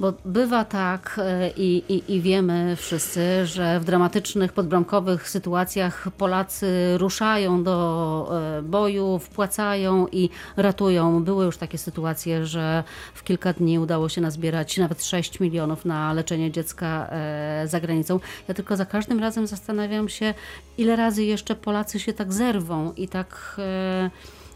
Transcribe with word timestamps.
Bo 0.00 0.12
bywa 0.24 0.64
tak 0.64 1.20
e, 1.22 1.50
i, 1.50 1.84
i, 1.88 2.14
i 2.14 2.20
wiemy 2.20 2.76
wszyscy, 2.76 3.46
że 3.46 3.80
w 3.80 3.84
dramatycznych, 3.84 4.52
podbramkowych 4.52 5.28
sytuacjach 5.28 6.08
Polacy 6.18 6.98
ruszają 6.98 7.64
do 7.64 8.30
e, 8.58 8.62
boju, 8.62 9.18
wpłacają 9.18 10.06
i 10.12 10.30
ratują. 10.56 11.24
Były 11.24 11.44
już 11.44 11.56
takie 11.56 11.78
sytuacje, 11.78 12.46
że 12.46 12.84
w 13.14 13.24
kilka 13.24 13.52
dni 13.52 13.78
udało 13.78 14.08
się 14.08 14.20
nazbierać 14.20 14.78
nawet 14.78 15.04
6 15.04 15.40
milionów 15.40 15.84
na 15.84 16.12
leczenie 16.12 16.50
dziecka 16.50 17.08
e, 17.10 17.64
za 17.68 17.80
granicą. 17.80 18.20
Ja 18.48 18.54
tylko 18.54 18.76
za 18.76 18.86
każdym 18.86 19.20
razem 19.20 19.46
zastanawiam 19.46 20.08
się, 20.08 20.34
ile 20.78 20.96
razy 20.96 21.24
jeszcze 21.24 21.54
Polacy 21.54 22.00
się 22.00 22.12
tak 22.12 22.32
zerwą 22.32 22.92
i 22.92 23.08
tak 23.08 23.60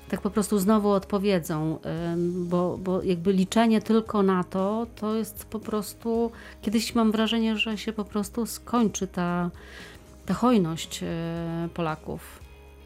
tak 0.08 0.20
po 0.20 0.30
prostu 0.30 0.58
znowu 0.58 0.90
odpowiedzą, 0.90 1.78
bo, 2.26 2.78
bo 2.78 3.02
jakby 3.02 3.32
liczenie 3.32 3.80
tylko 3.80 4.22
na 4.22 4.44
to, 4.44 4.86
to 4.96 5.14
jest 5.14 5.44
po 5.44 5.60
prostu, 5.60 6.30
kiedyś 6.62 6.94
mam 6.94 7.12
wrażenie, 7.12 7.56
że 7.56 7.78
się 7.78 7.92
po 7.92 8.04
prostu 8.04 8.46
skończy 8.46 9.06
ta, 9.06 9.50
ta 10.26 10.34
hojność 10.34 11.02
e, 11.02 11.68
Polaków. 11.74 12.40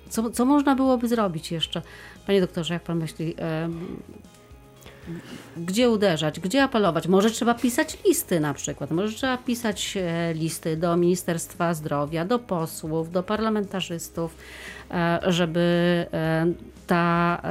Co, 0.09 0.31
co 0.31 0.45
można 0.45 0.75
byłoby 0.75 1.09
zrobić 1.09 1.53
jeszcze? 1.53 1.83
Panie 2.27 2.41
doktorze, 2.41 2.75
jak 2.75 2.83
pan 2.83 2.99
myśli, 2.99 3.35
gdzie 5.57 5.91
uderzać, 5.91 6.41
gdzie 6.41 6.63
apelować. 6.63 7.09
Może 7.09 7.31
trzeba 7.31 7.55
pisać 7.55 7.99
listy 8.07 8.41
na 8.41 8.55
przykład, 8.55 8.91
może 8.91 9.13
trzeba 9.13 9.39
pisać 9.39 9.97
e, 9.97 10.35
listy 10.35 10.77
do 10.77 10.97
Ministerstwa 10.97 11.75
Zdrowia, 11.75 12.25
do 12.25 12.39
posłów, 12.39 13.11
do 13.11 13.23
parlamentarzystów, 13.23 14.37
e, 14.91 15.19
żeby 15.27 15.61
e, 16.13 16.47
ta, 16.87 17.43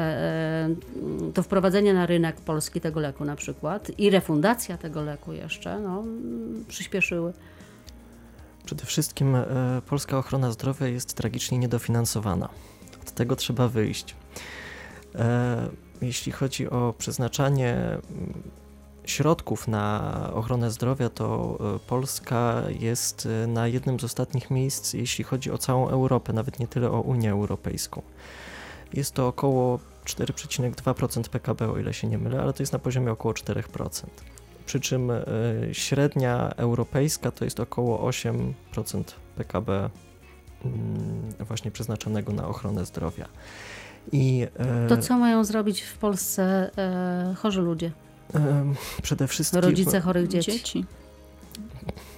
to 1.34 1.44
wprowadzenie 1.44 1.94
na 1.94 2.06
rynek 2.06 2.36
polski 2.36 2.82
tego 2.82 3.00
leku 3.00 3.26
na 3.26 3.36
przykład 3.36 4.00
i 4.00 4.10
refundacja 4.10 4.78
tego 4.78 5.02
leku 5.02 5.34
jeszcze 5.34 5.80
no, 5.80 6.04
przyspieszyły. 6.68 7.34
Przede 8.66 8.86
wszystkim 8.86 9.38
polska 9.86 10.18
ochrona 10.18 10.52
zdrowia 10.52 10.88
jest 10.88 11.14
tragicznie 11.14 11.58
niedofinansowana. 11.58 12.50
Od 13.02 13.12
tego 13.12 13.36
trzeba 13.36 13.68
wyjść 13.68 14.16
jeśli 16.02 16.32
chodzi 16.32 16.70
o 16.70 16.94
przeznaczanie 16.98 17.74
mm, 17.76 18.44
środków 19.06 19.68
na 19.68 20.14
ochronę 20.34 20.72
zdrowia, 20.72 21.10
to 21.10 21.58
e, 21.76 21.80
Polska 21.80 22.64
jest 22.80 23.28
e, 23.44 23.48
na 23.48 23.68
jednym 23.68 24.00
z 24.00 24.04
ostatnich 24.04 24.52
miejsc, 24.52 24.94
jeśli 24.94 25.24
chodzi 25.24 25.52
o 25.52 25.58
całą 25.58 25.90
Europę, 25.90 26.34
nawet 26.34 26.60
nie 26.60 26.68
tyle 26.68 26.92
o 26.92 27.02
Unię 27.02 27.32
Europejską. 27.32 28.02
Jest 28.94 29.14
to 29.14 29.28
około 29.28 29.80
4,2% 30.06 31.30
PKB, 31.30 31.72
o 31.72 31.78
ile 31.78 31.94
się 31.94 32.08
nie 32.08 32.18
mylę, 32.18 32.42
ale 32.42 32.54
to 32.54 32.64
jest 32.64 32.74
na 32.74 32.80
poziomie 32.80 33.12
około 33.12 33.34
4%. 33.34 34.08
Przy 34.66 34.80
czym 34.80 35.12
e, 35.12 35.24
średnia 35.72 36.50
europejska 36.58 37.32
to 37.32 37.46
jest 37.46 37.60
około 37.60 38.10
8% 38.10 38.54
PKB 39.36 39.90
mm, 40.66 41.34
właśnie 41.40 41.72
przeznaczonego 41.72 42.34
na 42.34 42.48
ochronę 42.48 42.86
zdrowia. 42.86 43.28
I, 44.12 44.48
e, 44.56 44.88
to 44.88 44.98
co 44.98 45.18
mają 45.18 45.44
zrobić 45.44 45.82
w 45.82 45.98
Polsce 45.98 46.72
e, 46.78 47.36
chorzy 47.38 47.62
ludzie? 47.62 47.92
E, 48.36 48.74
przede 49.02 49.28
wszystkim. 49.28 49.60
Rodzice 49.60 50.02
chorych 50.02 50.28
dzieci. 50.28 50.52
dzieci. 50.52 50.86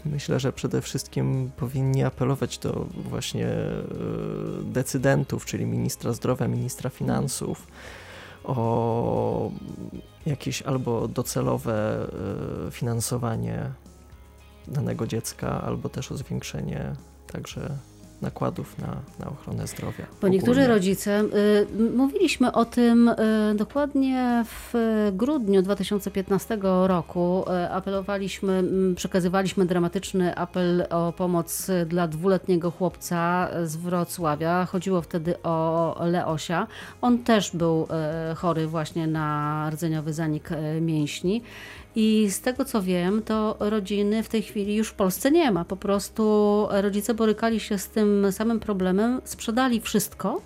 Myślę, 0.05 0.39
że 0.39 0.53
przede 0.53 0.81
wszystkim 0.81 1.51
powinni 1.57 2.03
apelować 2.03 2.57
do 2.57 2.87
właśnie 2.95 3.47
decydentów, 4.63 5.45
czyli 5.45 5.65
ministra 5.65 6.13
zdrowia, 6.13 6.47
ministra 6.47 6.89
finansów, 6.89 7.67
o 8.43 9.51
jakieś 10.25 10.61
albo 10.61 11.07
docelowe 11.07 12.07
finansowanie 12.71 13.71
danego 14.67 15.07
dziecka, 15.07 15.61
albo 15.61 15.89
też 15.89 16.11
o 16.11 16.17
zwiększenie 16.17 16.95
także 17.27 17.77
nakładów 18.23 18.77
na, 18.79 19.01
na 19.19 19.31
ochronę 19.31 19.67
zdrowia. 19.67 20.05
Bo 20.21 20.27
niektórzy 20.27 20.67
rodzice, 20.67 21.21
y, 21.21 21.91
mówiliśmy 21.95 22.51
o 22.51 22.65
tym 22.65 23.07
y, 23.07 23.15
dokładnie 23.55 24.45
w 24.45 24.73
grudniu 25.13 25.61
2015 25.61 26.57
roku, 26.87 27.45
y, 27.47 27.71
apelowaliśmy, 27.71 28.63
przekazywaliśmy 28.95 29.65
dramatyczny 29.65 30.35
apel 30.35 30.85
o 30.89 31.13
pomoc 31.17 31.67
dla 31.85 32.07
dwuletniego 32.07 32.71
chłopca 32.71 33.49
z 33.63 33.75
Wrocławia. 33.75 34.65
Chodziło 34.65 35.01
wtedy 35.01 35.41
o 35.43 35.95
Leosia. 36.05 36.67
On 37.01 37.19
też 37.19 37.51
był 37.55 37.87
chory 38.35 38.67
właśnie 38.67 39.07
na 39.07 39.69
rdzeniowy 39.73 40.13
zanik 40.13 40.49
mięśni. 40.81 41.41
I 41.95 42.29
z 42.29 42.41
tego 42.41 42.65
co 42.65 42.81
wiem, 42.81 43.21
to 43.21 43.57
rodziny 43.59 44.23
w 44.23 44.29
tej 44.29 44.41
chwili 44.41 44.75
już 44.75 44.89
w 44.89 44.93
Polsce 44.93 45.31
nie 45.31 45.51
ma. 45.51 45.65
Po 45.65 45.75
prostu 45.75 46.67
rodzice 46.71 47.13
borykali 47.13 47.59
się 47.59 47.77
z 47.77 47.89
tym 47.89 48.31
samym 48.31 48.59
problemem, 48.59 49.21
sprzedali 49.23 49.81
wszystko 49.81 50.41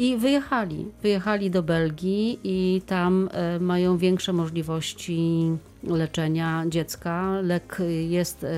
i 0.00 0.16
wyjechali. 0.16 0.86
Wyjechali 1.02 1.50
do 1.50 1.62
Belgii 1.62 2.40
i 2.44 2.82
tam 2.86 3.28
e, 3.32 3.60
mają 3.60 3.98
większe 3.98 4.32
możliwości 4.32 5.50
leczenia 5.82 6.64
dziecka. 6.68 7.40
Lek 7.42 7.78
jest 8.08 8.44
e, 8.44 8.48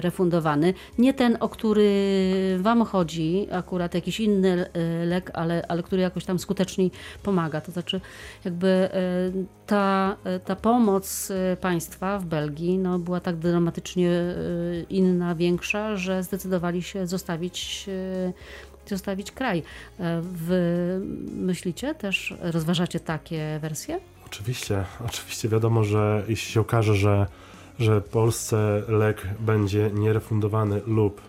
refundowany. 0.00 0.74
Nie 0.98 1.14
ten, 1.14 1.36
o 1.40 1.48
który 1.48 1.92
Wam 2.60 2.84
chodzi, 2.84 3.46
akurat 3.52 3.94
jakiś 3.94 4.20
inny 4.20 4.66
e, 4.72 5.04
lek, 5.06 5.30
ale, 5.34 5.64
ale 5.68 5.82
który 5.82 6.02
jakoś 6.02 6.24
tam 6.24 6.38
skuteczniej 6.38 6.90
pomaga. 7.22 7.60
To 7.60 7.72
znaczy, 7.72 8.00
jakby 8.44 8.88
ta, 9.66 10.16
ta 10.44 10.56
pomoc 10.56 11.32
państwa 11.60 12.18
w 12.18 12.24
Belgii 12.24 12.78
no, 12.78 12.98
była 12.98 13.20
tak 13.20 13.36
dramatycznie 13.36 14.10
inna, 14.90 15.34
większa, 15.34 15.96
że 15.96 16.22
zdecydowali 16.22 16.82
się 16.82 17.06
zostawić 17.06 17.86
zostawić 18.86 19.32
kraj. 19.32 19.62
E, 20.00 20.20
wy 20.22 21.00
myślicie 21.36 21.94
też, 21.94 22.34
rozważacie 22.40 23.00
takie 23.00 23.58
wersje? 23.62 24.00
Oczywiście, 24.26 24.84
oczywiście 25.06 25.48
wiadomo, 25.48 25.84
że 25.84 26.22
jeśli 26.28 26.52
się 26.52 26.60
okaże, 26.60 26.94
że, 26.94 27.26
że 27.78 28.00
Polsce 28.00 28.82
lek 28.88 29.26
będzie 29.40 29.90
nierefundowany 29.94 30.80
lub 30.86 31.20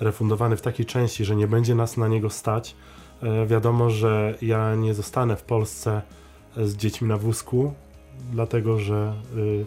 refundowany 0.00 0.56
w 0.56 0.62
takiej 0.62 0.86
części, 0.86 1.24
że 1.24 1.36
nie 1.36 1.46
będzie 1.46 1.74
nas 1.74 1.96
na 1.96 2.08
niego 2.08 2.30
stać, 2.30 2.74
e, 3.22 3.46
wiadomo, 3.46 3.90
że 3.90 4.34
ja 4.42 4.74
nie 4.74 4.94
zostanę 4.94 5.36
w 5.36 5.42
Polsce 5.42 6.02
z 6.56 6.76
dziećmi 6.76 7.08
na 7.08 7.16
wózku, 7.16 7.74
dlatego 8.32 8.78
że 8.78 9.14
y, 9.36 9.66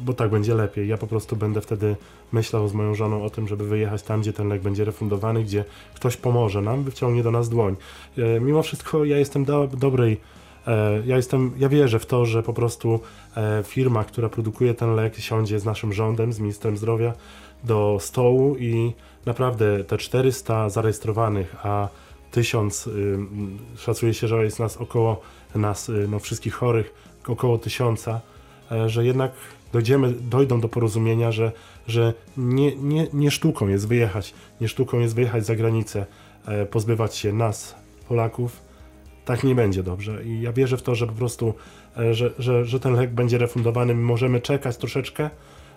bo 0.00 0.12
tak 0.12 0.30
będzie 0.30 0.54
lepiej. 0.54 0.88
Ja 0.88 0.96
po 0.96 1.06
prostu 1.06 1.36
będę 1.36 1.60
wtedy 1.60 1.96
myślał 2.32 2.68
z 2.68 2.74
moją 2.74 2.94
żoną 2.94 3.24
o 3.24 3.30
tym, 3.30 3.48
żeby 3.48 3.66
wyjechać 3.66 4.02
tam, 4.02 4.20
gdzie 4.20 4.32
ten 4.32 4.48
lek 4.48 4.62
będzie 4.62 4.84
refundowany, 4.84 5.44
gdzie 5.44 5.64
ktoś 5.94 6.16
pomoże 6.16 6.62
nam, 6.62 6.84
wyciągnie 6.84 7.22
do 7.22 7.30
nas 7.30 7.48
dłoń. 7.48 7.76
E, 8.18 8.40
mimo 8.40 8.62
wszystko 8.62 9.04
ja 9.04 9.18
jestem 9.18 9.44
do, 9.44 9.68
dobrej, 9.78 10.20
e, 10.66 11.02
ja 11.06 11.16
jestem, 11.16 11.52
ja 11.58 11.68
wierzę 11.68 11.98
w 11.98 12.06
to, 12.06 12.26
że 12.26 12.42
po 12.42 12.52
prostu 12.52 13.00
e, 13.36 13.62
firma, 13.66 14.04
która 14.04 14.28
produkuje 14.28 14.74
ten 14.74 14.94
lek 14.94 15.16
siądzie 15.16 15.60
z 15.60 15.64
naszym 15.64 15.92
rządem, 15.92 16.32
z 16.32 16.40
ministrem 16.40 16.76
zdrowia 16.76 17.12
do 17.64 17.98
stołu 18.00 18.56
i 18.56 18.92
naprawdę 19.26 19.84
te 19.84 19.98
400 19.98 20.68
zarejestrowanych, 20.68 21.56
a 21.62 21.88
1000, 22.30 22.86
y, 22.86 23.18
szacuje 23.76 24.14
się, 24.14 24.28
że 24.28 24.44
jest 24.44 24.58
nas 24.58 24.76
około 24.76 25.20
nas, 25.54 25.88
y, 25.88 26.08
no 26.08 26.18
wszystkich 26.18 26.54
chorych, 26.54 26.94
około 27.26 27.58
1000, 27.58 28.06
że 28.86 29.04
jednak 29.04 29.32
dojdziemy, 29.72 30.12
dojdą 30.12 30.60
do 30.60 30.68
porozumienia, 30.68 31.32
że, 31.32 31.52
że 31.86 32.14
nie, 32.36 32.76
nie, 32.76 33.06
nie 33.12 33.30
sztuką 33.30 33.68
jest 33.68 33.88
wyjechać, 33.88 34.34
nie 34.60 34.68
sztuką 34.68 34.98
jest 34.98 35.14
wyjechać 35.14 35.46
za 35.46 35.56
granicę, 35.56 36.06
e, 36.46 36.66
pozbywać 36.66 37.16
się 37.16 37.32
nas, 37.32 37.74
Polaków, 38.08 38.62
tak 39.24 39.44
nie 39.44 39.54
będzie 39.54 39.82
dobrze. 39.82 40.24
I 40.24 40.40
ja 40.40 40.52
wierzę 40.52 40.76
w 40.76 40.82
to, 40.82 40.94
że 40.94 41.06
po 41.06 41.12
prostu, 41.12 41.54
e, 41.98 42.14
że, 42.14 42.30
że, 42.38 42.64
że 42.64 42.80
ten 42.80 42.94
lek 42.94 43.10
będzie 43.14 43.38
refundowany. 43.38 43.94
My 43.94 44.02
możemy 44.02 44.40
czekać 44.40 44.76
troszeczkę, 44.76 45.30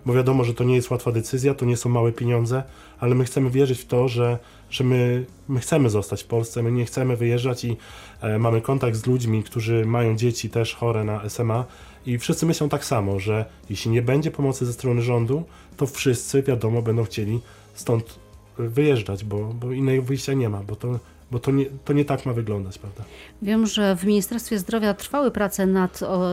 bo 0.06 0.14
wiadomo, 0.14 0.44
że 0.44 0.54
to 0.54 0.64
nie 0.64 0.76
jest 0.76 0.92
łatwa 0.92 1.12
decyzja, 1.12 1.54
to 1.54 1.66
nie 1.66 1.78
są 1.78 1.90
małe 1.90 2.12
pieniądze, 2.12 2.64
ale 3.00 3.16
my 3.16 3.26
chcemy 3.26 3.50
wierzyć 3.50 3.80
w 3.80 3.86
to, 3.86 4.08
że, 4.08 4.40
że 4.70 4.84
my, 4.84 5.26
my 5.48 5.60
chcemy 5.60 5.90
zostać 5.90 6.24
w 6.24 6.28
Polsce, 6.28 6.64
my 6.64 6.72
nie 6.72 6.86
chcemy 6.86 7.18
wyjeżdżać 7.18 7.66
i 7.66 7.78
e, 8.22 8.40
mamy 8.40 8.62
kontakt 8.62 8.96
z 8.98 9.06
ludźmi, 9.06 9.44
którzy 9.44 9.86
mają 9.86 10.16
dzieci 10.16 10.50
też 10.50 10.76
chore 10.76 11.04
na 11.04 11.30
SMA 11.30 11.66
i 12.06 12.18
wszyscy 12.18 12.46
myślą 12.46 12.70
tak 12.70 12.86
samo, 12.86 13.20
że 13.20 13.46
jeśli 13.70 13.92
nie 13.92 14.02
będzie 14.02 14.32
pomocy 14.32 14.66
ze 14.66 14.74
strony 14.74 15.02
rządu, 15.02 15.44
to 15.78 15.86
wszyscy, 15.86 16.44
wiadomo, 16.44 16.82
będą 16.82 17.04
chcieli 17.04 17.40
stąd 17.74 18.20
wyjeżdżać, 18.58 19.24
bo, 19.24 19.38
bo 19.38 19.72
innego 19.72 20.04
wyjścia 20.04 20.34
nie 20.34 20.50
ma, 20.50 20.64
bo 20.64 20.76
to 20.76 21.00
bo 21.34 21.40
to 21.40 21.52
nie, 21.52 21.66
to 21.86 21.94
nie 21.94 22.06
tak 22.06 22.26
ma 22.26 22.34
wyglądać, 22.34 22.78
prawda? 22.78 23.04
Wiem, 23.42 23.66
że 23.66 23.96
w 23.96 24.06
Ministerstwie 24.06 24.60
Zdrowia 24.60 24.94
trwały 24.94 25.32
prace 25.32 25.66
nad 25.66 26.04
o, 26.04 26.30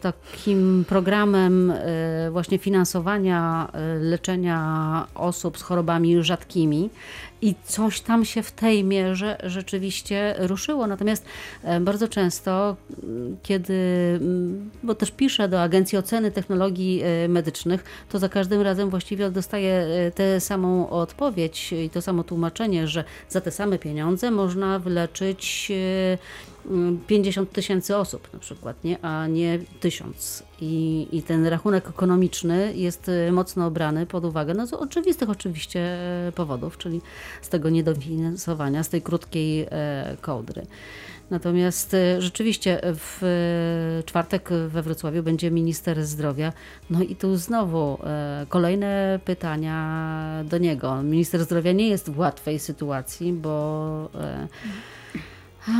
takim 0.00 0.84
programem 0.88 1.70
e, 1.70 2.30
właśnie 2.30 2.58
finansowania 2.58 3.68
e, 3.72 3.94
leczenia 3.98 5.06
osób 5.14 5.58
z 5.58 5.62
chorobami 5.62 6.22
rzadkimi 6.22 6.90
i 7.42 7.54
coś 7.64 8.00
tam 8.00 8.24
się 8.24 8.42
w 8.42 8.52
tej 8.52 8.84
mierze 8.84 9.38
rzeczywiście 9.42 10.34
ruszyło. 10.38 10.86
Natomiast 10.86 11.24
e, 11.62 11.80
bardzo 11.80 12.08
często, 12.08 12.76
kiedy, 13.42 13.74
bo 14.82 14.94
też 14.94 15.10
piszę 15.10 15.48
do 15.48 15.62
Agencji 15.62 15.98
Oceny 15.98 16.30
Technologii 16.30 17.02
e, 17.02 17.28
Medycznych, 17.28 17.84
to 18.08 18.18
za 18.18 18.28
każdym 18.28 18.60
razem 18.60 18.90
właściwie 18.90 19.30
dostaję 19.30 19.74
e, 19.74 20.10
tę 20.10 20.40
samą 20.40 20.90
odpowiedź 20.90 21.72
i 21.72 21.90
to 21.90 22.02
samo 22.02 22.24
tłumaczenie, 22.24 22.88
że 22.88 23.04
za 23.28 23.40
te 23.40 23.50
same 23.50 23.78
pieniądze 23.78 24.30
można 24.30 24.78
wyleczyć 24.78 25.72
50 27.06 27.52
tysięcy 27.52 27.96
osób 27.96 28.32
na 28.32 28.38
przykład, 28.38 28.84
nie? 28.84 29.04
a 29.04 29.26
nie 29.26 29.58
tysiąc. 29.80 30.42
I, 30.60 31.08
I 31.12 31.22
ten 31.22 31.46
rachunek 31.46 31.88
ekonomiczny 31.88 32.72
jest 32.76 33.08
y, 33.08 33.32
mocno 33.32 33.66
obrany 33.66 34.06
pod 34.06 34.24
uwagę, 34.24 34.54
no 34.54 34.66
z 34.66 34.72
oczywistych 34.72 35.30
oczywiście 35.30 35.80
e, 35.80 36.32
powodów, 36.34 36.78
czyli 36.78 37.00
z 37.42 37.48
tego 37.48 37.70
niedofinansowania, 37.70 38.82
z 38.82 38.88
tej 38.88 39.02
krótkiej 39.02 39.66
kołdry. 40.20 40.66
Natomiast 41.30 41.96
rzeczywiście 42.18 42.80
w 42.84 44.02
czwartek 44.06 44.50
we 44.68 44.82
Wrocławiu 44.82 45.22
będzie 45.22 45.50
minister 45.50 46.04
zdrowia. 46.04 46.52
No 46.90 47.02
i 47.02 47.16
tu 47.16 47.36
znowu 47.36 47.98
kolejne 48.48 49.20
pytania 49.24 50.44
do 50.44 50.58
niego. 50.58 51.02
Minister 51.02 51.44
zdrowia 51.44 51.72
nie 51.72 51.88
jest 51.88 52.10
w 52.10 52.18
łatwej 52.18 52.58
sytuacji, 52.58 53.32
bo 53.32 54.10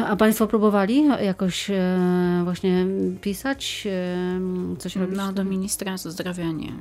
a 0.06 0.16
Państwo 0.16 0.46
próbowali 0.46 1.04
jakoś 1.22 1.70
e, 1.70 1.98
właśnie 2.44 2.86
pisać, 3.20 3.86
e, 3.90 4.78
coś 4.78 4.96
robić? 4.96 5.16
No, 5.16 5.32
do 5.32 5.44
ministra 5.44 5.96
zdrowia 5.96 6.52
nie. 6.52 6.72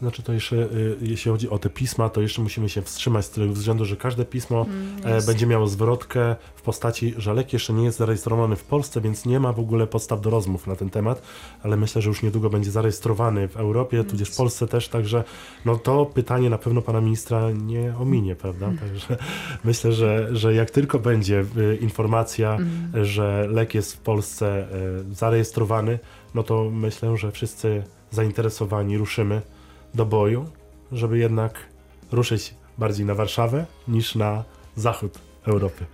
Znaczy 0.00 0.22
to 0.22 0.32
jeszcze, 0.32 0.56
y, 0.56 0.96
jeśli 1.00 1.30
chodzi 1.30 1.50
o 1.50 1.58
te 1.58 1.70
pisma, 1.70 2.08
to 2.08 2.20
jeszcze 2.20 2.42
musimy 2.42 2.68
się 2.68 2.82
wstrzymać 2.82 3.24
z 3.24 3.30
tego 3.30 3.52
względu, 3.52 3.84
że 3.84 3.96
każde 3.96 4.24
pismo 4.24 4.66
mm, 5.04 5.26
będzie 5.26 5.46
miało 5.46 5.66
zwrotkę 5.66 6.36
w 6.54 6.62
postaci, 6.62 7.14
że 7.16 7.34
lek 7.34 7.52
jeszcze 7.52 7.72
nie 7.72 7.84
jest 7.84 7.98
zarejestrowany 7.98 8.56
w 8.56 8.64
Polsce, 8.64 9.00
więc 9.00 9.26
nie 9.26 9.40
ma 9.40 9.52
w 9.52 9.60
ogóle 9.60 9.86
podstaw 9.86 10.20
do 10.20 10.30
rozmów 10.30 10.66
na 10.66 10.76
ten 10.76 10.90
temat, 10.90 11.22
ale 11.62 11.76
myślę, 11.76 12.02
że 12.02 12.08
już 12.08 12.22
niedługo 12.22 12.50
będzie 12.50 12.70
zarejestrowany 12.70 13.48
w 13.48 13.56
Europie, 13.56 13.96
mm. 13.96 14.10
tudzież 14.10 14.30
w 14.30 14.36
Polsce 14.36 14.66
też, 14.66 14.88
także 14.88 15.24
no 15.64 15.76
to 15.76 16.06
pytanie 16.06 16.50
na 16.50 16.58
pewno 16.58 16.82
pana 16.82 17.00
ministra 17.00 17.50
nie 17.50 17.94
ominie, 17.98 18.36
prawda? 18.36 18.66
Mm. 18.66 18.78
Także 18.78 19.16
myślę, 19.64 19.92
że, 19.92 20.28
że 20.32 20.54
jak 20.54 20.70
tylko 20.70 20.98
będzie 20.98 21.44
y, 21.56 21.76
informacja, 21.80 22.54
mm. 22.54 23.04
że 23.04 23.46
lek 23.50 23.74
jest 23.74 23.94
w 23.94 23.98
Polsce 23.98 24.68
zarejestrowany, 25.12 25.98
no 26.34 26.42
to 26.42 26.70
myślę, 26.70 27.16
że 27.16 27.32
wszyscy 27.32 27.82
zainteresowani 28.10 28.98
ruszymy 28.98 29.42
do 29.94 30.06
boju, 30.06 30.46
żeby 30.92 31.18
jednak 31.18 31.66
ruszyć 32.12 32.54
bardziej 32.78 33.06
na 33.06 33.14
Warszawę 33.14 33.66
niż 33.88 34.14
na 34.14 34.44
zachód 34.76 35.18
Europy. 35.46 35.84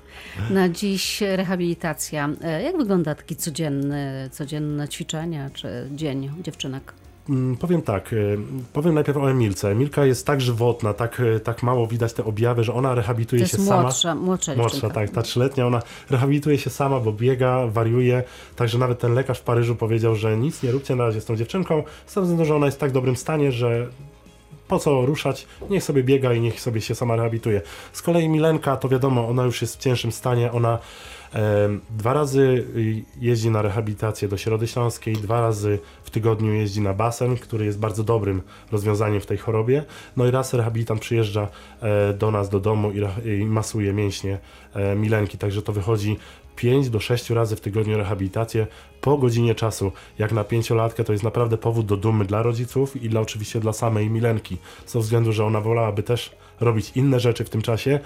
Na 0.51 0.69
dziś 0.69 1.21
rehabilitacja. 1.21 2.29
E, 2.43 2.63
jak 2.63 2.77
wygląda 2.77 3.15
taki 3.15 3.37
codzienny, 3.37 4.29
codzienne 4.33 4.89
ćwiczenia 4.89 5.51
czy 5.51 5.89
dzień 5.95 6.31
dziewczynek? 6.43 6.93
Mm, 7.29 7.57
powiem 7.57 7.83
tak, 7.83 8.13
y, 8.13 8.39
powiem 8.73 8.95
najpierw 8.95 9.19
o 9.19 9.31
Emilce. 9.31 9.71
Emilka 9.71 10.05
jest 10.05 10.27
tak 10.27 10.41
żywotna, 10.41 10.95
tak, 10.95 11.21
y, 11.21 11.41
tak 11.41 11.63
mało 11.63 11.87
widać 11.87 12.13
te 12.13 12.25
objawy, 12.25 12.65
że 12.65 12.75
ona 12.75 12.95
rehabilituje 12.95 13.43
to 13.43 13.49
się 13.49 13.57
jest 13.57 13.69
sama. 13.69 13.83
Młodsza, 13.83 14.15
młodsza, 14.15 14.55
młodsza 14.57 14.91
tak, 14.91 15.11
ta 15.11 15.23
trzyletnia, 15.23 15.67
ona 15.67 15.83
rehabilituje 16.11 16.59
się 16.59 16.71
sama, 16.71 17.01
bo 17.01 17.13
biega, 17.13 17.67
wariuje, 17.67 18.23
także 18.57 18.79
nawet 18.79 18.99
ten 18.99 19.15
lekarz 19.15 19.39
w 19.39 19.43
Paryżu 19.43 19.77
powiedział, 19.77 20.15
że 20.15 20.37
nic 20.37 20.63
nie 20.63 20.71
róbcie 20.71 20.97
na 20.97 21.05
razie 21.05 21.21
z 21.21 21.25
tą 21.25 21.37
dziewczynką, 21.37 21.83
z 22.07 22.15
tego 22.15 22.23
względu, 22.23 22.45
że 22.45 22.57
ona 22.57 22.67
jest 22.67 22.79
w 22.79 22.81
tak 22.81 22.93
dobrym 22.93 23.17
stanie, 23.17 23.53
że 23.53 23.87
po 24.69 24.79
co 24.79 25.07
ruszać, 25.07 25.47
niech 25.71 25.85
sobie 25.85 26.03
biega 26.03 26.33
i 26.33 26.41
niech 26.41 26.61
sobie 26.61 26.81
się 26.81 26.95
sama 26.95 27.17
rehabilituje. 27.17 27.63
Z 27.93 28.03
kolei 28.03 28.29
Milenka, 28.29 28.77
to 28.77 28.89
wiadomo, 28.89 29.29
ona 29.29 29.45
już 29.45 29.63
jest 29.63 29.77
w 29.77 29.79
cięższym 29.79 30.13
stanie, 30.13 30.53
ona 30.53 30.79
Dwa 31.91 32.13
razy 32.13 32.65
jeździ 33.21 33.51
na 33.51 33.63
rehabilitację 33.63 34.29
do 34.29 34.37
Środy 34.37 34.67
Śląskiej, 34.67 35.15
dwa 35.15 35.41
razy 35.41 35.79
w 36.05 36.11
tygodniu 36.11 36.53
jeździ 36.53 36.81
na 36.81 36.95
basen, 36.95 37.37
który 37.37 37.65
jest 37.65 37.79
bardzo 37.79 38.05
dobrym 38.05 38.43
rozwiązaniem 38.73 39.21
w 39.21 39.27
tej 39.27 39.39
chorobie. 39.39 39.85
No 40.17 40.27
i 40.27 40.31
raz 40.31 40.55
rehabilitant 40.55 41.01
przyjeżdża 41.01 41.49
e, 41.81 42.13
do 42.13 42.31
nas 42.31 42.49
do 42.49 42.61
domu 42.61 42.93
i 43.25 43.45
masuje 43.45 43.93
mięśnie 43.93 44.39
e, 44.75 44.95
Milenki, 44.95 45.39
także 45.39 45.63
to 45.63 45.73
wychodzi 45.73 46.17
5 46.57 46.91
do 46.91 47.01
6 47.01 47.31
razy 47.31 47.57
w 47.57 47.61
tygodniu 47.61 47.97
rehabilitację 47.97 48.67
po 49.01 49.19
godzinie 49.19 49.55
czasu. 49.55 49.93
Jak 50.19 50.33
na 50.33 50.45
pięciolatkę 50.45 51.05
to 51.05 51.13
jest 51.13 51.25
naprawdę 51.25 51.59
powód 51.59 51.87
do 51.87 51.97
dumy 51.97 52.25
dla 52.25 52.43
rodziców 52.43 53.03
i 53.03 53.09
dla 53.09 53.21
oczywiście 53.21 53.61
dla 53.61 53.73
samej 53.73 54.11
Milenki, 54.11 54.57
z 54.87 54.93
tego 54.93 55.03
względu, 55.03 55.33
że 55.33 55.45
ona 55.45 55.61
wolałaby 55.61 56.03
też 56.03 56.31
robić 56.61 56.93
inne 56.95 57.21
rzeczy 57.21 57.45
w 57.45 57.51
tym 57.51 57.63
czasie, 57.63 58.01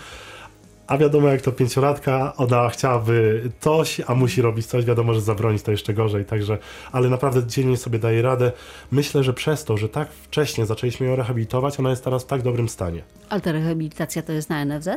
a 0.90 0.98
wiadomo, 0.98 1.28
jak 1.28 1.40
to 1.40 1.52
pięciolatka, 1.52 2.36
ona 2.36 2.68
chciałaby 2.68 3.50
coś, 3.60 4.00
a 4.06 4.14
musi 4.14 4.42
robić 4.42 4.66
coś, 4.66 4.84
wiadomo, 4.84 5.14
że 5.14 5.20
zabronić 5.20 5.62
to 5.62 5.70
jeszcze 5.70 5.94
gorzej, 5.94 6.24
także, 6.24 6.58
ale 6.92 7.08
naprawdę 7.08 7.46
dziennie 7.46 7.76
sobie 7.76 7.98
daje 7.98 8.22
radę. 8.22 8.52
Myślę, 8.90 9.24
że 9.24 9.32
przez 9.32 9.64
to, 9.64 9.76
że 9.76 9.88
tak 9.88 10.12
wcześnie 10.12 10.66
zaczęliśmy 10.66 11.06
ją 11.06 11.16
rehabilitować, 11.16 11.80
ona 11.80 11.90
jest 11.90 12.04
teraz 12.04 12.22
w 12.22 12.26
tak 12.26 12.42
dobrym 12.42 12.68
stanie. 12.68 13.02
Ale 13.28 13.40
ta 13.40 13.52
rehabilitacja 13.52 14.22
to 14.22 14.32
jest 14.32 14.50
na 14.50 14.64
NFZ? 14.64 14.88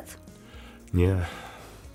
Nie. 0.94 1.16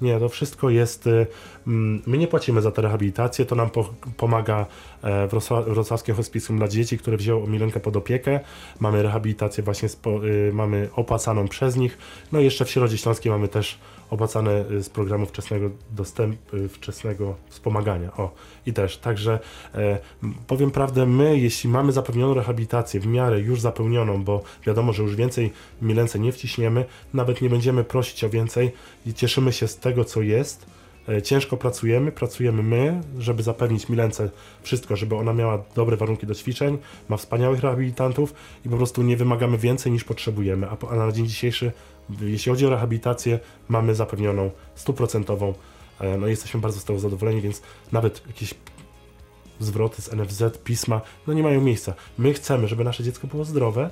Nie, 0.00 0.18
to 0.18 0.28
wszystko 0.28 0.70
jest. 0.70 1.06
Y, 1.06 1.26
mm, 1.66 2.02
my 2.06 2.18
nie 2.18 2.26
płacimy 2.26 2.62
za 2.62 2.70
tę 2.70 2.82
rehabilitację, 2.82 3.44
to 3.44 3.54
nam 3.54 3.70
po, 3.70 3.94
pomaga 4.16 4.66
e, 5.02 5.28
Wrocławskie 5.66 6.12
Hospicjum 6.12 6.58
dla 6.58 6.68
Dzieci, 6.68 6.98
które 6.98 7.16
wzięło 7.16 7.46
Milenkę 7.46 7.80
pod 7.80 7.96
opiekę. 7.96 8.40
Mamy 8.80 9.02
rehabilitację 9.02 9.64
właśnie, 9.64 9.88
spo, 9.88 10.24
y, 10.24 10.50
mamy 10.52 10.88
opłacaną 10.94 11.48
przez 11.48 11.76
nich. 11.76 11.98
No 12.32 12.40
i 12.40 12.44
jeszcze 12.44 12.64
w 12.64 12.70
Środzie 12.70 12.98
Śląskiej 12.98 13.32
mamy 13.32 13.48
też 13.48 13.78
opłacane 14.10 14.64
y, 14.70 14.82
z 14.82 14.88
programu 14.88 15.26
wczesnego 15.26 15.70
dostępu, 15.90 16.56
y, 16.56 16.68
wczesnego 16.68 17.34
wspomagania. 17.48 18.12
O, 18.16 18.30
i 18.66 18.72
też, 18.72 18.96
także 18.96 19.38
e, 19.74 19.98
powiem 20.46 20.70
prawdę, 20.70 21.06
my, 21.06 21.38
jeśli 21.38 21.70
mamy 21.70 21.92
zapewnioną 21.92 22.34
rehabilitację, 22.34 23.00
w 23.00 23.06
miarę 23.06 23.40
już 23.40 23.60
zapełnioną, 23.60 24.24
bo 24.24 24.42
wiadomo, 24.66 24.92
że 24.92 25.02
już 25.02 25.16
więcej 25.16 25.52
milence 25.82 26.18
nie 26.18 26.32
wciśniemy, 26.32 26.84
nawet 27.14 27.42
nie 27.42 27.50
będziemy 27.50 27.84
prosić 27.84 28.24
o 28.24 28.30
więcej 28.30 28.72
i 29.06 29.14
cieszymy 29.14 29.52
się 29.52 29.68
z 29.68 29.76
tego, 29.76 30.04
co 30.04 30.22
jest, 30.22 30.66
e, 31.08 31.22
ciężko 31.22 31.56
pracujemy, 31.56 32.12
pracujemy 32.12 32.62
my, 32.62 33.00
żeby 33.18 33.42
zapewnić 33.42 33.88
Milence 33.88 34.30
wszystko, 34.62 34.96
żeby 34.96 35.16
ona 35.16 35.32
miała 35.32 35.62
dobre 35.74 35.96
warunki 35.96 36.26
do 36.26 36.34
ćwiczeń, 36.34 36.78
ma 37.08 37.16
wspaniałych 37.16 37.60
rehabilitantów 37.60 38.34
i 38.66 38.68
po 38.68 38.76
prostu 38.76 39.02
nie 39.02 39.16
wymagamy 39.16 39.58
więcej 39.58 39.92
niż 39.92 40.04
potrzebujemy, 40.04 40.66
a, 40.70 40.76
a 40.90 40.96
na 40.96 41.12
dzień 41.12 41.26
dzisiejszy 41.26 41.72
jeśli 42.20 42.50
chodzi 42.50 42.66
o 42.66 42.70
rehabilitację, 42.70 43.38
mamy 43.68 43.94
zapewnioną 43.94 44.50
stuprocentową. 44.74 45.54
E, 46.00 46.18
no 46.18 46.26
jesteśmy 46.26 46.60
bardzo 46.60 46.80
z 46.80 46.84
tego 46.84 46.98
zadowoleni, 46.98 47.40
więc 47.40 47.62
nawet 47.92 48.26
jakieś 48.26 48.54
zwroty 49.60 50.02
z 50.02 50.12
NFZ, 50.12 50.42
pisma, 50.64 51.00
no 51.26 51.32
nie 51.32 51.42
mają 51.42 51.60
miejsca. 51.60 51.94
My 52.18 52.34
chcemy, 52.34 52.68
żeby 52.68 52.84
nasze 52.84 53.04
dziecko 53.04 53.26
było 53.26 53.44
zdrowe, 53.44 53.90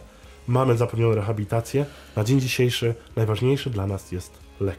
mamy 0.49 0.77
zapewnioną 0.77 1.15
rehabilitację. 1.15 1.87
Na 2.17 2.25
dzień 2.25 2.41
dzisiejszy 2.41 2.95
najważniejszy 3.17 3.71
dla 3.71 3.87
nas 3.87 4.13
jest 4.13 4.39
lek. 4.61 4.79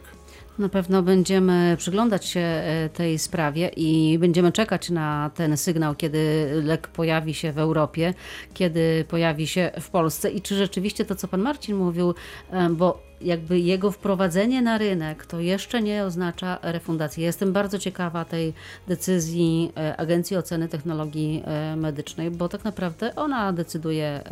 Na 0.60 0.70
pewno 0.70 1.04
będziemy 1.04 1.76
przyglądać 1.78 2.26
się 2.26 2.40
e, 2.40 2.90
tej 2.94 3.20
sprawie 3.20 3.72
i 3.76 4.20
będziemy 4.20 4.52
czekać 4.52 4.90
na 4.90 5.32
ten 5.36 5.58
sygnał, 5.58 5.96
kiedy 5.96 6.50
lek 6.64 6.88
pojawi 6.88 7.34
się 7.34 7.52
w 7.52 7.58
Europie, 7.58 8.14
kiedy 8.54 9.06
pojawi 9.08 9.48
się 9.48 9.72
w 9.82 9.90
Polsce 9.90 10.32
i 10.32 10.42
czy 10.42 10.56
rzeczywiście 10.56 11.06
to, 11.06 11.16
co 11.16 11.28
pan 11.28 11.42
Marcin 11.42 11.76
mówił, 11.76 12.14
e, 12.52 12.70
bo 12.70 13.07
jakby 13.22 13.60
jego 13.60 13.92
wprowadzenie 13.92 14.62
na 14.62 14.78
rynek 14.78 15.26
to 15.26 15.40
jeszcze 15.40 15.82
nie 15.82 16.04
oznacza 16.04 16.60
refundacji. 16.62 17.24
Jestem 17.24 17.54
bardzo 17.54 17.80
ciekawa 17.80 18.26
tej 18.26 18.54
decyzji 18.88 19.72
e, 19.78 19.98
Agencji 19.98 20.38
Oceny 20.38 20.68
Technologii 20.68 21.44
Medycznej, 21.78 22.32
bo 22.32 22.50
tak 22.50 22.64
naprawdę 22.64 23.16
ona 23.16 23.54
decyduje 23.54 24.24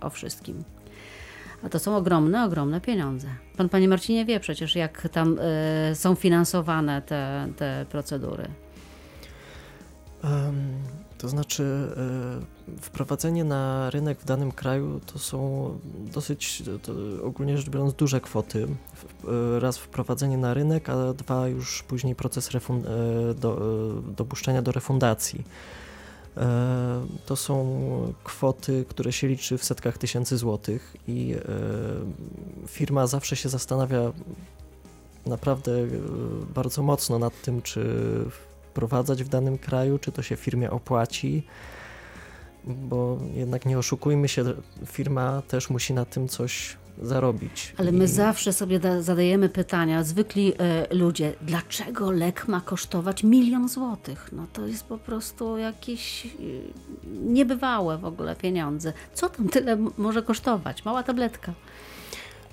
o 0.00 0.10
wszystkim. 0.10 0.64
A 1.62 1.68
to 1.68 1.78
są 1.78 1.96
ogromne, 1.96 2.44
ogromne 2.44 2.80
pieniądze. 2.80 3.28
Pan, 3.56 3.68
panie 3.68 3.88
Marcinie, 3.88 4.24
wie 4.24 4.40
przecież, 4.40 4.76
jak 4.76 5.08
tam 5.12 5.38
są 5.94 6.14
finansowane 6.14 7.02
te, 7.02 7.48
te 7.56 7.86
procedury. 7.90 8.48
Um, 10.24 10.78
to 11.18 11.28
znaczy, 11.28 11.62
y, 11.62 12.57
wprowadzenie 12.80 13.44
na 13.44 13.90
rynek 13.90 14.20
w 14.20 14.24
danym 14.24 14.52
kraju 14.52 15.00
to 15.12 15.18
są 15.18 15.70
dosyć, 16.12 16.62
to 16.82 16.92
ogólnie 17.22 17.58
rzecz 17.58 17.70
biorąc, 17.70 17.94
duże 17.94 18.20
kwoty. 18.20 18.68
Raz 19.58 19.78
wprowadzenie 19.78 20.38
na 20.38 20.54
rynek, 20.54 20.88
a 20.88 21.12
dwa 21.12 21.48
już 21.48 21.82
później 21.82 22.14
proces 22.14 22.50
refund, 22.50 22.86
do, 23.34 23.60
dopuszczenia 24.16 24.62
do 24.62 24.72
refundacji. 24.72 25.44
E, 26.38 27.06
to 27.26 27.36
są 27.36 28.12
kwoty, 28.24 28.84
które 28.88 29.12
się 29.12 29.28
liczy 29.28 29.58
w 29.58 29.64
setkach 29.64 29.98
tysięcy 29.98 30.36
złotych 30.36 30.96
i 31.08 31.34
e, 31.34 31.38
firma 32.66 33.06
zawsze 33.06 33.36
się 33.36 33.48
zastanawia 33.48 34.12
naprawdę 35.26 35.72
e, 35.72 35.86
bardzo 36.54 36.82
mocno 36.82 37.18
nad 37.18 37.42
tym, 37.42 37.62
czy 37.62 37.84
wprowadzać 38.30 39.24
w 39.24 39.28
danym 39.28 39.58
kraju, 39.58 39.98
czy 39.98 40.12
to 40.12 40.22
się 40.22 40.36
firmie 40.36 40.70
opłaci, 40.70 41.42
bo 42.68 43.18
jednak 43.34 43.66
nie 43.66 43.78
oszukujmy 43.78 44.28
się, 44.28 44.44
firma 44.86 45.42
też 45.48 45.70
musi 45.70 45.94
na 45.94 46.04
tym 46.04 46.28
coś 46.28 46.76
zarobić. 47.02 47.74
Ale 47.78 47.92
my 47.92 48.04
I- 48.04 48.08
zawsze 48.08 48.52
sobie 48.52 48.80
da, 48.80 49.02
zadajemy 49.02 49.48
pytania, 49.48 50.04
zwykli 50.04 50.52
e, 50.58 50.94
ludzie, 50.94 51.32
dlaczego 51.42 52.10
lek 52.10 52.48
ma 52.48 52.60
kosztować 52.60 53.24
milion 53.24 53.68
złotych? 53.68 54.28
No 54.32 54.46
to 54.52 54.66
jest 54.66 54.84
po 54.84 54.98
prostu 54.98 55.58
jakieś 55.58 56.26
e, 56.26 56.28
niebywałe 57.06 57.98
w 57.98 58.04
ogóle 58.04 58.36
pieniądze. 58.36 58.92
Co 59.14 59.28
tam 59.28 59.48
tyle 59.48 59.76
może 59.98 60.22
kosztować? 60.22 60.84
Mała 60.84 61.02
tabletka. 61.02 61.52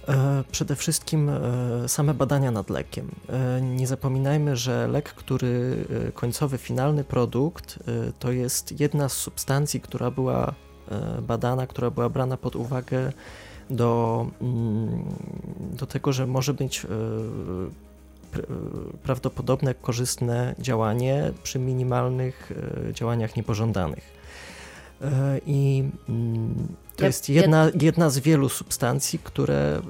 E, 0.07 0.43
Przede 0.51 0.75
wszystkim 0.75 1.29
e, 1.29 1.89
same 1.89 2.13
badania 2.13 2.51
nad 2.51 2.69
lekiem. 2.69 3.11
E, 3.29 3.61
Nie 3.61 3.87
zapominajmy, 3.87 4.55
że 4.55 4.87
lek, 4.87 5.13
który 5.13 5.85
końcowy, 6.13 6.57
finalny 6.57 7.03
produkt, 7.03 7.79
to 8.19 8.31
jest 8.31 8.79
jedna 8.79 9.09
z 9.09 9.13
substancji, 9.13 9.81
która 9.81 10.11
była 10.11 10.53
badana, 11.21 11.67
która 11.67 11.91
była 11.91 12.09
brana 12.09 12.37
pod 12.37 12.55
uwagę 12.55 13.11
do, 13.69 14.25
mm, 14.41 15.03
do 15.59 15.85
tego, 15.85 16.13
że 16.13 16.27
może 16.27 16.53
być 16.53 16.85
pr- 18.33 18.45
prawdopodobne 19.03 19.73
korzystne 19.73 20.55
działanie 20.59 21.31
przy 21.43 21.59
minimalnych 21.59 22.51
działaniach 22.93 23.35
niepożądanych. 23.35 24.14
E, 25.01 25.39
I 25.45 25.83
mm, 26.09 26.67
to 26.95 27.05
jest 27.05 27.29
jedna, 27.29 27.71
jedna 27.81 28.09
z 28.09 28.19
wielu 28.19 28.49
substancji, 28.49 29.19
które 29.23 29.81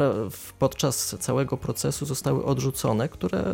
e, 0.00 0.30
podczas 0.58 1.16
całego 1.20 1.56
procesu 1.56 2.06
zostały 2.06 2.44
odrzucone, 2.44 3.08
które 3.08 3.44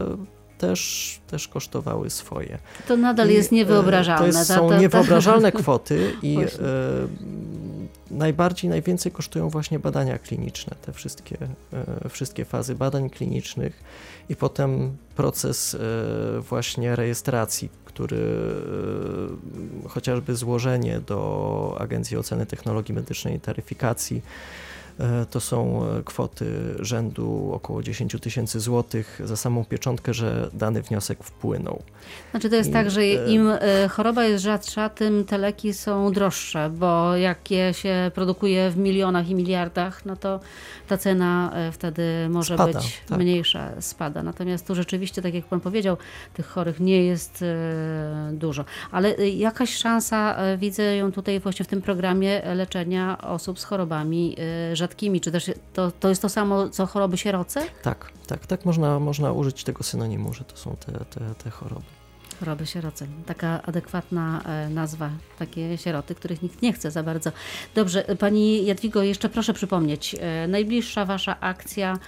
też, 0.58 1.20
też 1.26 1.49
kosztowały 1.49 2.11
swoje. 2.11 2.58
To 2.88 2.97
nadal 2.97 3.30
I, 3.30 3.35
jest 3.35 3.52
e, 3.52 3.54
niewyobrażalne. 3.54 4.20
To 4.20 4.26
jest, 4.26 4.49
Ta- 4.49 4.54
są 4.56 4.68
ta- 4.68 4.75
ta- 4.75 4.80
niewyobrażalne 4.80 5.52
kwoty 5.62 6.12
i 6.23 6.35
Właśnie. 6.35 6.58
najbardziej, 8.11 8.70
najwięcej 8.70 9.12
kosztują 9.12 9.49
właśnie 9.49 9.78
badania 9.78 10.18
kliniczne, 10.18 10.76
te 10.82 10.92
wszystkie, 10.92 11.37
wszystkie 12.11 12.44
fazy 12.44 12.75
badań 12.75 13.11
klinicznych 13.11 13.85
i 14.28 14.37
potem 14.37 14.97
proces 15.16 15.76
właśnie 16.40 16.97
rejestracji, 16.97 17.68
który 17.99 18.17
e, 19.85 19.88
chociażby 19.88 20.37
złożenie 20.37 21.00
do 21.00 21.76
Agencji 21.81 22.17
Oceny 22.17 22.47
Technologii 22.47 22.95
Medycznej 22.95 23.37
i 23.37 23.40
Taryfikacji 23.40 24.23
to 25.31 25.40
są 25.40 25.85
e, 25.85 26.02
kwoty 26.02 26.75
rzędu 26.81 27.50
około 27.55 27.83
10 27.83 28.17
tysięcy 28.21 28.61
złotych 28.61 29.21
za 29.25 29.37
samą 29.37 29.64
pieczątkę, 29.64 30.14
że 30.14 30.50
dany 30.52 30.83
wniosek 30.83 31.25
wpłynął. 31.25 31.83
Znaczy 32.31 32.50
to 32.50 32.57
jest 32.57 32.71
I, 32.71 32.73
tak, 32.73 32.90
że 32.90 33.00
e, 33.00 33.31
im 33.31 33.50
e, 33.50 33.88
choroba 33.88 34.25
jest 34.25 34.45
rzadsza, 34.45 34.88
tym 34.88 35.25
te 35.25 35.38
leki 35.38 35.75
są 35.75 36.12
droższe, 36.12 36.71
bo 36.71 37.17
jak 37.17 37.50
je 37.50 37.75
się 37.75 38.11
produkuje 38.14 38.71
w 38.71 38.76
milionach 38.76 39.28
i 39.28 39.35
miliardach, 39.35 40.05
no 40.07 40.17
to 40.17 40.40
ta 40.88 40.97
cena 40.97 41.50
e, 41.55 41.73
wtedy 41.73 42.28
może 42.28 42.55
Spada, 42.55 42.73
być 42.73 43.00
tak. 43.09 43.19
mniejsza, 43.19 43.71
spada. 43.81 44.23
Natomiast 44.23 44.67
tu 44.67 44.75
rzeczywiście, 44.75 45.23
tak 45.23 45.35
jak 45.35 45.45
pan 45.45 45.61
powiedział, 45.61 45.97
tych 46.35 46.47
chorych 46.47 46.81
nie 46.81 47.05
jest 47.05 47.43
e, 47.43 48.31
dużo. 48.33 48.64
Ale 48.90 49.17
e, 49.17 49.28
jakaś 49.28 49.75
szansa, 49.75 50.37
e, 50.37 50.59
widzę 50.59 50.97
ją 50.97 51.12
tutaj 51.12 51.40
właśnie 51.40 51.64
w 51.64 51.69
tym 51.69 51.83
programie 51.83 52.45
e, 52.45 52.55
leczenia 52.55 53.19
osób 53.23 53.59
z 53.61 53.64
chorobami 53.64 54.37
e, 54.38 54.76
rzadkimi. 54.88 55.21
Czy 55.21 55.33
też 55.33 55.50
to, 55.73 55.90
to 55.90 56.09
jest 56.09 56.23
to 56.23 56.28
samo, 56.28 56.68
co 56.68 56.87
choroby 56.87 57.16
sieroce? 57.16 57.61
Tak, 57.83 58.12
tak, 58.26 58.47
tak 58.47 58.64
można, 58.64 58.99
można 58.99 59.33
użyć 59.33 59.64
tego 59.64 59.85
synonimu, 59.85 60.33
że 60.33 60.45
to 60.45 60.57
są 60.57 60.76
te, 60.76 60.92
te, 60.92 61.35
te 61.45 61.50
choroby. 61.50 61.85
Choroby 62.40 62.66
sieroce. 62.66 63.07
Taka 63.26 63.62
adekwatna 63.62 64.42
e, 64.45 64.68
nazwa, 64.68 65.11
takie 65.38 65.78
sieroty, 65.78 66.14
których 66.14 66.42
nikt 66.42 66.62
nie 66.62 66.73
chce 66.73 66.90
za 66.90 67.02
bardzo. 67.02 67.33
Dobrze, 67.75 68.09
e, 68.09 68.16
pani 68.16 68.64
Jadwigo, 68.64 69.02
jeszcze 69.02 69.28
proszę 69.28 69.54
przypomnieć, 69.54 70.16
e, 70.21 70.49
najbliższa 70.49 71.04
wasza 71.04 71.40
akcja, 71.40 71.99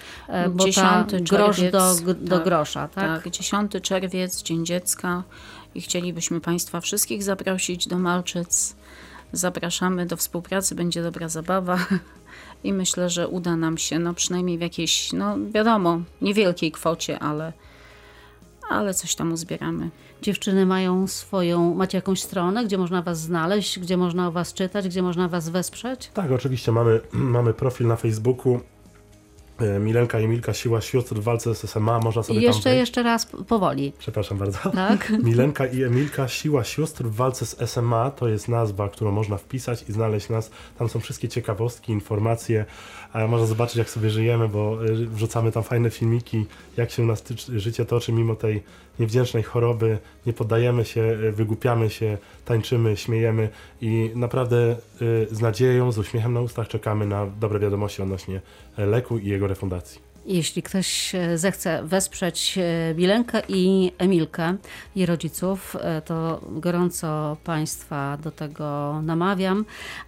bo 0.51 0.65
ta 0.65 1.05
10 1.07 1.31
grosz 1.31 1.57
czerwiec, 1.57 1.73
do, 1.73 2.15
do 2.15 2.37
tak, 2.37 2.45
grosza, 2.45 2.89
tak? 2.89 3.23
Tak, 3.23 3.33
10 3.33 3.73
czerwiec, 3.83 4.43
Dzień 4.43 4.67
Dziecka 4.67 5.23
i 5.75 5.81
chcielibyśmy 5.81 6.41
Państwa 6.41 6.81
wszystkich 6.81 7.23
zaprosić 7.23 7.89
do 7.89 7.99
Malczyc. 7.99 8.77
Zapraszamy 9.33 10.07
do 10.07 10.17
współpracy, 10.17 10.75
będzie 10.75 11.03
dobra 11.03 11.29
zabawa 11.29 11.79
i 12.65 12.73
myślę, 12.73 13.11
że 13.11 13.29
uda 13.29 13.57
nam 13.57 13.79
się, 13.79 13.99
no 13.99 14.15
przynajmniej 14.15 14.59
w 14.59 14.61
jakiejś, 14.61 15.13
no 15.13 15.37
wiadomo, 15.55 16.01
niewielkiej 16.23 16.73
kwocie, 16.73 17.19
ale, 17.19 17.53
ale 18.71 18.95
coś 18.95 19.15
tam 19.15 19.33
uzbieramy. 19.33 19.91
Dziewczyny 20.23 20.67
mają 20.67 21.07
swoją, 21.07 21.75
macie 21.75 21.99
jakąś 21.99 22.23
stronę, 22.23 22.65
gdzie 22.65 22.79
można 22.79 23.03
was 23.03 23.21
znaleźć, 23.21 23.79
gdzie 23.79 23.97
można 23.97 24.29
o 24.29 24.33
was 24.33 24.55
czytać, 24.55 24.89
gdzie 24.89 25.03
można 25.03 25.29
was 25.29 25.49
wesprzeć? 25.49 26.11
Tak, 26.15 26.33
oczywiście 26.33 26.73
mamy, 26.73 27.01
mamy 27.37 27.55
profil 27.55 27.87
na 27.87 27.97
Facebooku. 27.97 28.61
E, 29.61 29.79
Milenka 29.87 30.21
i 30.21 30.25
Emilka 30.25 30.55
Siła 30.55 30.81
Sióstr 30.81 31.15
w 31.15 31.23
walce 31.23 31.55
z 31.55 31.71
SMA, 31.71 32.01
można 32.01 32.23
sobie 32.23 32.39
I 32.41 32.43
tam 32.43 32.55
jeszcze, 32.55 32.75
jeszcze 32.75 33.03
raz 33.03 33.27
powoli, 33.27 33.93
Przepraszam 33.99 34.39
bardzo. 34.39 34.59
tak? 34.75 35.13
Milenka 35.23 35.67
i 35.67 35.83
Emilka 35.83 36.29
Siła 36.29 36.65
Sióstr 36.65 37.05
w 37.05 37.15
walce 37.15 37.47
z 37.47 37.71
SMA 37.71 38.11
to 38.11 38.29
jest 38.29 38.49
nazwa, 38.49 38.89
którą 38.89 39.11
można 39.11 39.37
wpisać 39.37 39.85
i 39.89 39.93
znaleźć 39.93 40.29
nas. 40.29 40.51
Tam 40.79 40.89
są 40.89 41.01
wszystkie 41.01 41.29
ciekawostki, 41.29 41.93
informacje, 41.93 42.65
a 43.13 43.27
można 43.27 43.47
zobaczyć 43.47 43.77
jak 43.77 43.91
sobie 43.91 44.11
żyjemy, 44.11 44.49
bo 44.49 44.85
y, 44.87 45.07
wrzucamy 45.07 45.53
tam 45.53 45.63
fajne 45.63 45.91
filmiki, 45.91 46.47
jak 46.77 46.91
się 46.91 47.03
u 47.03 47.07
nas 47.07 47.25
życie 47.49 47.85
toczy 47.85 48.13
mimo 48.13 48.35
tej 48.35 48.63
niewdzięcznej 48.99 49.43
choroby. 49.43 49.99
Nie 50.27 50.33
poddajemy 50.33 50.85
się, 50.85 51.01
y, 51.01 51.33
wygłupiamy 51.33 51.91
się, 51.91 52.19
tańczymy, 52.45 52.97
śmiejemy 52.97 53.49
i 53.81 54.11
naprawdę 54.15 54.77
y, 55.03 55.27
z 55.31 55.41
nadzieją, 55.41 55.93
z 55.93 55.99
uśmiechem 55.99 56.33
na 56.33 56.41
ustach 56.41 56.69
czekamy 56.69 57.07
na 57.07 57.27
dobre 57.27 57.59
wiadomości 57.59 58.03
odnośnie 58.03 58.41
leku 58.79 59.19
i 59.19 59.27
jego 59.27 59.47
refundacji. 59.47 60.10
Jeśli 60.27 60.63
ktoś 60.63 61.15
e, 61.15 61.39
zechce 61.39 61.83
wesprzeć 61.85 62.59
e, 62.59 62.95
Milenkę 62.95 63.43
i 63.49 63.93
Emilkę 63.99 64.57
i 64.97 65.07
rodziców, 65.07 65.77
e, 65.81 66.03
to 66.03 66.41
gorąco 66.51 67.37
Państwa 67.45 68.17
do 68.17 68.31
tego 68.31 69.01
namawiam. 69.03 69.65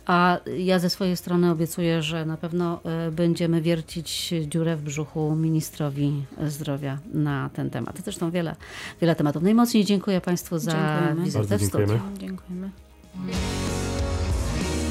A 0.06 0.38
ja 0.58 0.78
ze 0.78 0.90
swojej 0.90 1.16
strony 1.16 1.50
obiecuję, 1.50 2.02
że 2.02 2.24
na 2.24 2.36
pewno 2.36 2.80
e, 2.84 3.10
będziemy 3.10 3.60
wiercić 3.62 4.34
dziurę 4.48 4.76
w 4.76 4.82
brzuchu 4.82 5.36
ministrowi 5.36 6.24
zdrowia 6.48 6.98
na 7.14 7.50
ten 7.54 7.70
temat. 7.70 7.98
Zresztą 8.04 8.30
wiele, 8.30 8.56
wiele 9.00 9.16
tematów. 9.16 9.42
Najmocniej 9.42 9.84
dziękuję 9.84 10.20
Państwu 10.20 10.58
za 10.58 10.70
Dziękujemy. 10.72 11.24
wizytę 11.24 11.38
Bardzo 11.48 11.64
w 11.64 11.68
studiu. 11.68 11.86
dziękujemy. 12.18 12.18
Dziękujemy. 12.18 12.70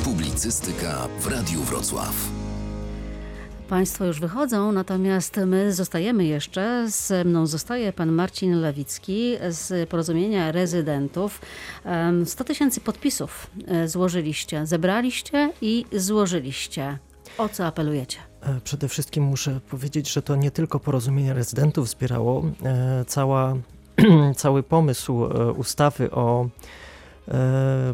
Publicystyka 0.03 1.07
w 1.19 1.27
Radiu 1.27 1.61
Wrocław. 1.61 2.40
Państwo 3.71 4.05
już 4.05 4.19
wychodzą, 4.19 4.71
natomiast 4.71 5.37
my 5.45 5.73
zostajemy 5.73 6.25
jeszcze. 6.25 6.85
Ze 6.89 7.23
mną 7.23 7.47
zostaje 7.47 7.93
pan 7.93 8.11
Marcin 8.11 8.61
Lewicki 8.61 9.35
z 9.49 9.89
porozumienia 9.89 10.51
rezydentów. 10.51 11.41
Em, 11.85 12.25
100 12.25 12.43
tysięcy 12.43 12.81
podpisów 12.81 13.47
e, 13.67 13.87
złożyliście, 13.87 14.65
zebraliście 14.65 15.53
i 15.61 15.85
złożyliście. 15.93 16.97
O 17.37 17.49
co 17.49 17.65
apelujecie? 17.65 18.17
E, 18.41 18.61
Przede 18.63 18.87
wszystkim 18.87 19.23
muszę 19.23 19.59
powiedzieć, 19.69 20.11
że 20.11 20.21
to 20.21 20.35
nie 20.35 20.51
tylko 20.51 20.79
porozumienie 20.79 21.33
rezydentów 21.33 21.89
zbierało. 21.89 22.43
E, 22.63 23.05
Cała, 23.07 23.55
cały 24.35 24.63
pomysł 24.63 25.21
ustawy 25.57 26.11
o 26.11 26.49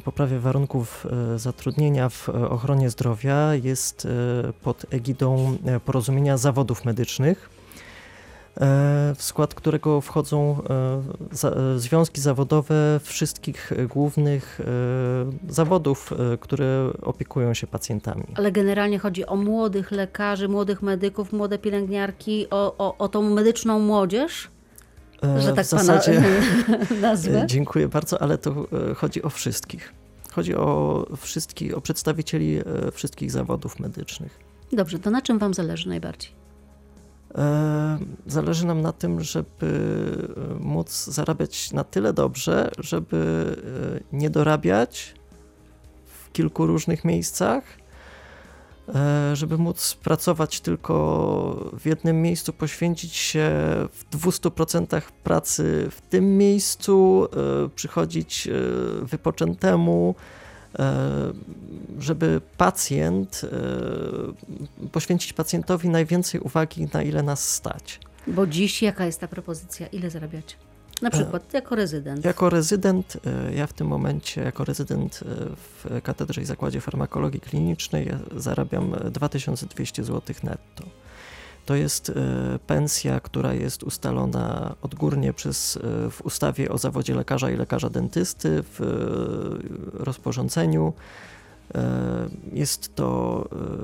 poprawie 0.06 0.40
warunków 0.40 1.06
e, 1.36 1.40
zatrudnienia 1.40 2.10
w 2.10 2.30
e, 2.30 2.50
ochronie 2.50 2.90
zdrowia 2.90 3.56
jest 3.56 4.06
e, 4.06 4.54
pod 4.54 4.86
egidą 4.90 5.58
e, 5.66 5.80
porozumienia 5.80 6.38
zawodów 6.38 6.86
medycznych, 6.86 7.50
e, 7.50 9.14
w 9.18 9.24
skład 9.24 9.54
którego 9.54 10.02
wchodzą 10.02 10.58
e, 11.44 11.76
e, 11.76 11.80
związki 11.80 12.22
zawodowe 12.22 13.00
wszystkich 13.04 13.72
e, 13.72 13.86
głównych 13.86 14.60
e, 14.62 14.64
zawodów, 15.54 16.14
e, 16.34 16.38
które 16.38 16.92
opiekują 17.02 17.54
się 17.54 17.68
pacjentami. 17.68 18.24
Ale 18.36 18.52
generalnie 18.52 19.00
chodzi 19.00 19.26
o 19.26 19.36
młodych 19.36 19.92
lekarzy, 19.92 20.48
młodych 20.48 20.82
medyków, 20.82 21.34
młode 21.34 21.58
pielęgniarki, 21.58 22.48
o, 22.50 22.76
o, 22.78 22.98
o 22.98 23.08
tą 23.08 23.22
medyczną 23.22 23.80
młodzież, 23.80 24.50
E, 24.57 24.57
że 25.40 25.54
tak 25.54 25.66
w 25.66 25.70
zasadzie, 25.70 26.24
pana 26.68 26.78
nazwę. 27.10 27.42
e, 27.44 27.48
Dziękuję 27.48 27.88
bardzo, 27.88 28.22
ale 28.22 28.38
to 28.38 28.68
e, 28.92 28.94
chodzi 28.96 29.24
o 29.24 29.30
wszystkich. 29.30 29.94
Chodzi 30.32 30.56
o 30.56 31.06
wszystkich, 31.18 31.78
o 31.78 31.82
przedstawicieli 31.82 32.58
e, 32.58 32.64
wszystkich 32.92 33.32
zawodów 33.32 33.80
medycznych. 33.80 34.40
Dobrze, 34.72 35.00
to 35.00 35.10
na 35.12 35.22
czym 35.22 35.40
wam 35.40 35.54
zależy 35.54 35.90
najbardziej? 35.90 36.32
E, 37.36 37.98
Zależy 38.28 38.66
nam 38.66 38.82
na 38.82 38.92
tym, 38.92 39.22
żeby 39.22 39.48
e, 40.52 40.64
móc 40.64 41.06
zarabiać 41.06 41.72
na 41.72 41.84
tyle 41.84 42.14
dobrze, 42.14 42.72
żeby 42.80 43.56
e, 44.14 44.18
nie 44.18 44.30
dorabiać 44.30 45.14
w 46.06 46.32
kilku 46.32 46.66
różnych 46.68 47.06
miejscach, 47.06 47.64
e, 47.64 47.87
żeby 49.34 49.58
móc 49.58 49.98
pracować 50.04 50.60
tylko 50.60 51.70
w 51.80 51.86
jednym 51.86 52.22
miejscu, 52.22 52.54
poświęcić 52.54 53.16
się 53.16 53.50
w 53.92 54.06
200% 54.12 55.02
pracy 55.24 55.88
w 55.92 56.02
tym 56.02 56.38
miejscu, 56.38 57.28
e, 57.66 57.70
przychodzić 57.70 58.48
e, 58.48 58.52
wypoczętemu, 59.06 60.16
żeby 62.00 62.42
pacjent, 62.58 63.42
poświęcić 64.92 65.34
pacjentowi 65.34 65.90
najwięcej 65.90 66.42
uwagi, 66.42 66.88
na 66.94 67.04
ile 67.04 67.24
nas 67.24 67.50
stać. 67.50 68.00
Bo 68.28 68.48
dziś 68.48 68.82
jaka 68.82 69.06
jest 69.06 69.20
ta 69.20 69.28
propozycja? 69.28 69.88
Ile 69.88 70.10
zarabiać? 70.10 70.58
Na 71.02 71.10
przykład 71.10 71.54
jako 71.54 71.76
rezydent. 71.76 72.26
Jako 72.26 72.50
rezydent, 72.50 73.18
ja 73.56 73.68
w 73.68 73.74
tym 73.74 73.88
momencie, 73.88 74.42
jako 74.42 74.66
rezydent 74.66 75.20
w 75.56 76.02
Katedrze 76.04 76.42
i 76.42 76.46
Zakładzie 76.46 76.82
Farmakologii 76.82 77.40
Klinicznej 77.40 78.10
zarabiam 78.36 78.96
2200 79.12 80.04
zł 80.04 80.36
netto. 80.44 80.84
To 81.66 81.76
jest 81.76 82.12
pensja, 82.68 83.20
która 83.20 83.54
jest 83.54 83.84
ustalona 83.84 84.76
odgórnie 84.82 85.34
przez, 85.34 85.80
w 86.12 86.22
ustawie 86.24 86.70
o 86.70 86.78
zawodzie 86.78 87.16
lekarza 87.16 87.52
i 87.52 87.58
lekarza 87.58 87.90
dentysty, 87.90 88.64
w 88.64 88.80
rozporządzeniu. 89.94 90.94
Jest 92.54 92.96
to 92.96 93.44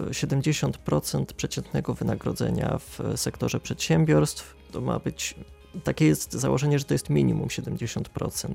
70% 0.09 1.25
przeciętnego 1.25 1.93
wynagrodzenia 1.93 2.77
w 2.77 2.99
sektorze 3.15 3.59
przedsiębiorstw. 3.59 4.55
To 4.71 4.81
ma 4.81 4.99
być 4.99 5.35
takie 5.83 6.05
jest 6.05 6.33
założenie, 6.33 6.79
że 6.79 6.85
to 6.85 6.93
jest 6.93 7.09
minimum 7.09 7.47
70%. 7.47 8.53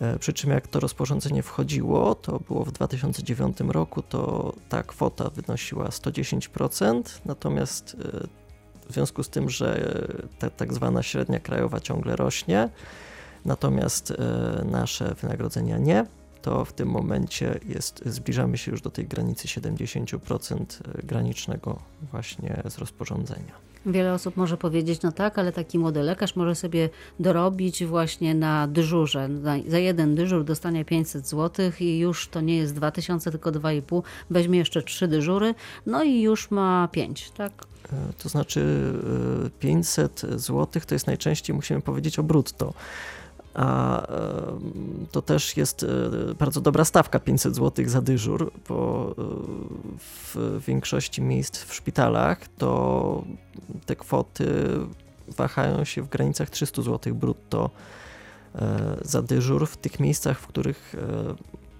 E, 0.00 0.18
przy 0.18 0.32
czym 0.32 0.50
jak 0.50 0.68
to 0.68 0.80
rozporządzenie 0.80 1.42
wchodziło, 1.42 2.14
to 2.14 2.40
było 2.48 2.64
w 2.64 2.72
2009 2.72 3.60
roku, 3.60 4.02
to 4.02 4.52
ta 4.68 4.82
kwota 4.82 5.30
wynosiła 5.30 5.88
110%, 5.88 7.02
natomiast 7.24 7.96
e, 8.00 8.42
w 8.88 8.92
związku 8.92 9.22
z 9.22 9.28
tym, 9.28 9.50
że 9.50 9.98
ta 10.38 10.50
tak 10.50 10.74
zwana 10.74 11.02
średnia 11.02 11.40
krajowa 11.40 11.80
ciągle 11.80 12.16
rośnie, 12.16 12.68
natomiast 13.44 14.10
e, 14.10 14.64
nasze 14.64 15.14
wynagrodzenia 15.14 15.78
nie, 15.78 16.06
to 16.42 16.64
w 16.64 16.72
tym 16.72 16.88
momencie 16.88 17.60
jest, 17.68 18.02
zbliżamy 18.06 18.58
się 18.58 18.70
już 18.70 18.80
do 18.80 18.90
tej 18.90 19.06
granicy 19.06 19.48
70% 19.48 20.64
granicznego 21.04 21.78
właśnie 22.10 22.62
z 22.68 22.78
rozporządzenia. 22.78 23.71
Wiele 23.86 24.14
osób 24.14 24.36
może 24.36 24.56
powiedzieć, 24.56 25.02
no 25.02 25.12
tak, 25.12 25.38
ale 25.38 25.52
taki 25.52 25.78
młody 25.78 26.02
lekarz 26.02 26.36
może 26.36 26.54
sobie 26.54 26.90
dorobić 27.20 27.84
właśnie 27.84 28.34
na 28.34 28.66
dyżurze. 28.66 29.28
Za 29.68 29.78
jeden 29.78 30.14
dyżur 30.14 30.44
dostanie 30.44 30.84
500 30.84 31.28
zł 31.28 31.70
i 31.80 31.98
już 31.98 32.28
to 32.28 32.40
nie 32.40 32.56
jest 32.56 32.74
2000, 32.74 33.30
tylko 33.30 33.52
2,5. 33.52 34.02
Weźmie 34.30 34.58
jeszcze 34.58 34.82
trzy 34.82 35.08
dyżury, 35.08 35.54
no 35.86 36.02
i 36.02 36.20
już 36.20 36.50
ma 36.50 36.88
5, 36.92 37.30
tak? 37.30 37.52
E, 37.92 38.12
to 38.18 38.28
znaczy 38.28 38.92
500 39.58 40.24
e, 40.24 40.38
zł 40.38 40.82
to 40.86 40.94
jest 40.94 41.06
najczęściej, 41.06 41.56
musimy 41.56 41.80
powiedzieć, 41.80 42.18
o 42.18 42.22
brutto 42.22 42.74
a 43.54 44.02
to 45.10 45.22
też 45.22 45.56
jest 45.56 45.82
e, 45.82 46.34
bardzo 46.34 46.60
dobra 46.60 46.84
stawka 46.84 47.18
500 47.20 47.56
zł 47.56 47.84
za 47.88 48.02
dyżur, 48.02 48.52
bo 48.68 49.10
e, 49.18 49.22
w 49.98 50.60
większości 50.66 51.22
miejsc 51.22 51.58
w 51.58 51.74
szpitalach 51.74 52.48
to 52.58 53.24
te 53.86 53.96
kwoty 53.96 54.46
wahają 55.28 55.84
się 55.84 56.02
w 56.02 56.08
granicach 56.08 56.50
300 56.50 56.82
zł 56.82 57.14
brutto 57.14 57.70
e, 58.54 58.96
za 59.02 59.22
dyżur 59.22 59.66
w 59.66 59.76
tych 59.76 60.00
miejscach, 60.00 60.40
w 60.40 60.46
których 60.46 60.96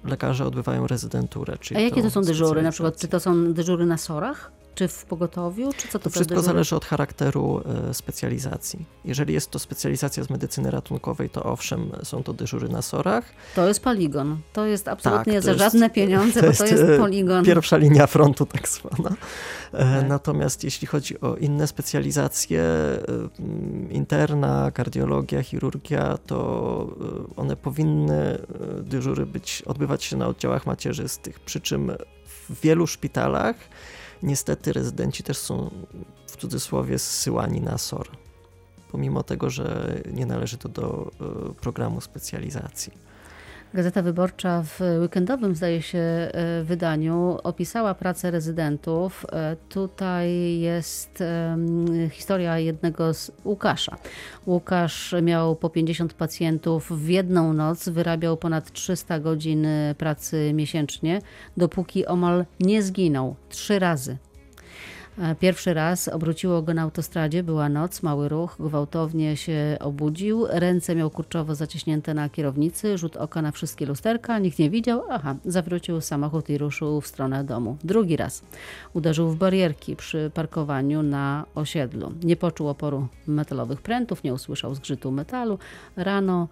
lekarze 0.05 0.47
odbywają 0.47 0.87
rezydenturę. 0.87 1.57
A 1.75 1.81
jakie 1.81 2.03
to 2.03 2.11
są 2.11 2.23
dyżury? 2.23 2.63
Na 2.63 2.71
przykład, 2.73 2.97
czy 2.97 3.09
to 3.09 3.21
są 3.21 3.53
dyżury 3.53 3.87
na 3.87 3.99
sorach? 3.99 4.62
Czy 4.75 4.89
w 4.89 5.05
pogotowiu? 5.05 5.73
Czy 5.73 5.89
co 5.89 5.99
to, 5.99 6.05
to 6.05 6.11
wszystko 6.11 6.43
zależy 6.43 6.77
od 6.77 6.85
charakteru 6.85 7.63
e, 7.91 7.95
specjalizacji. 7.95 8.85
Jeżeli 9.05 9.35
jest 9.35 9.51
to 9.51 9.59
specjalizacja 9.59 10.25
z 10.25 10.31
medycyny 10.31 10.71
ratunkowej, 10.71 11.31
to 11.31 11.45
owszem, 11.45 11.91
są 12.03 12.23
to 12.23 12.33
dyżury 12.33 12.69
na 12.69 12.83
sorach. 12.83 13.25
To 13.55 13.69
jest 13.69 13.81
poligon. 13.81 14.39
To 14.53 14.67
jest 14.67 14.89
absolutnie 14.89 15.33
tak, 15.33 15.43
to 15.43 15.45
za 15.45 15.51
jest, 15.51 15.65
żadne 15.65 15.91
pieniądze, 15.91 16.41
to 16.41 16.47
bo 16.47 16.53
to 16.53 16.67
jest 16.67 16.83
e, 16.83 16.99
poligon. 16.99 17.45
Pierwsza 17.45 17.77
linia 17.77 18.07
frontu 18.07 18.47
tak 18.47 18.69
zwana. 18.69 19.11
E, 19.73 20.01
tak. 20.01 20.09
Natomiast 20.09 20.65
jeśli 20.65 20.87
chodzi 20.87 21.21
o 21.21 21.37
inne 21.37 21.67
specjalizacje, 21.67 22.65
interna, 23.91 24.71
kardiologia, 24.71 25.43
chirurgia, 25.43 26.19
to 26.27 26.37
one 27.37 27.57
powinny 27.57 28.39
dyżury 28.83 29.27
być, 29.27 29.63
odbywać 29.67 30.05
się 30.05 30.17
na 30.17 30.27
oddziałach 30.27 30.67
macierzystych. 30.67 31.41
Przy 31.41 31.61
czym 31.61 31.93
w 32.51 32.61
wielu 32.61 32.87
szpitalach 32.87 33.57
niestety 34.23 34.73
rezydenci 34.73 35.23
też 35.23 35.39
są 35.39 35.71
w 36.27 36.37
cudzysłowie 36.37 36.99
zsyłani 36.99 37.61
na 37.61 37.79
SOR, 37.79 38.09
pomimo 38.91 39.23
tego, 39.23 39.51
że 39.51 39.97
nie 40.13 40.27
należy 40.27 40.59
to 40.59 40.69
do 40.69 41.11
e, 41.51 41.55
programu 41.55 42.01
specjalizacji. 42.01 42.93
Gazeta 43.75 44.03
Wyborcza 44.03 44.63
w 44.63 44.81
weekendowym, 45.01 45.55
zdaje 45.55 45.83
się, 45.83 45.99
e, 45.99 46.63
wydaniu 46.65 47.39
opisała 47.43 47.95
pracę 47.95 48.31
rezydentów. 48.31 49.27
E, 49.33 49.57
tutaj 49.69 50.59
jest 50.59 51.23
historia 52.11 52.59
jednego 52.59 53.15
z 53.15 53.33
Łukasza. 53.45 53.97
Łukasz 54.47 55.15
miał 55.23 55.57
po 55.57 55.71
50 55.71 56.15
pacjentów 56.15 56.91
w 56.91 57.09
jedną 57.09 57.53
noc, 57.53 57.89
wyrabiał 57.89 58.37
ponad 58.37 58.73
300 58.73 59.21
godzin 59.21 59.67
pracy 59.99 60.53
miesięcznie, 60.55 61.21
dopóki 61.57 62.07
omal 62.07 62.45
nie 62.61 62.83
zginął 62.83 63.37
trzy 63.49 63.79
razy. 63.79 64.17
E, 65.19 65.35
pierwszy 65.35 65.75
raz 65.75 66.09
obróciło 66.09 66.63
go 66.63 66.75
na 66.75 66.83
autostradzie, 66.83 67.43
była 67.43 67.69
noc, 67.69 68.03
mały 68.03 68.29
ruch, 68.29 68.57
gwałtownie 68.61 69.37
się 69.37 69.77
obudził, 69.81 70.47
ręce 70.51 70.95
miał 70.95 71.11
kurczowo 71.11 71.55
zaciśnięte 71.55 72.15
na 72.15 72.29
kierownicy, 72.29 72.99
rzut 72.99 73.17
oka 73.17 73.43
na 73.43 73.53
wszystkie 73.53 73.87
lusterka, 73.87 74.39
nikt 74.39 74.59
nie 74.59 74.71
widział, 74.71 75.03
aha, 75.11 75.37
zawrócił 75.45 76.01
samochód 76.01 76.51
i 76.51 76.59
ruszył 76.59 77.01
w 77.01 77.07
stronę 77.07 77.45
domu. 77.45 77.77
Drugi 77.85 78.17
raz 78.17 78.43
uderzył 78.95 79.29
w 79.29 79.37
barierki 79.37 79.97
przy 79.97 80.31
parkowaniu 80.35 81.03
na 81.03 81.45
osiedlu. 81.55 82.13
Nie 82.23 82.37
poczuł 82.37 82.69
oporu 82.69 83.09
metalowych 83.27 83.83
prętów, 83.83 84.25
nie 84.25 84.35
usłyszał 84.35 84.75
zgrzytu 84.75 85.11
metalu. 85.11 85.59
Rano 85.97 86.49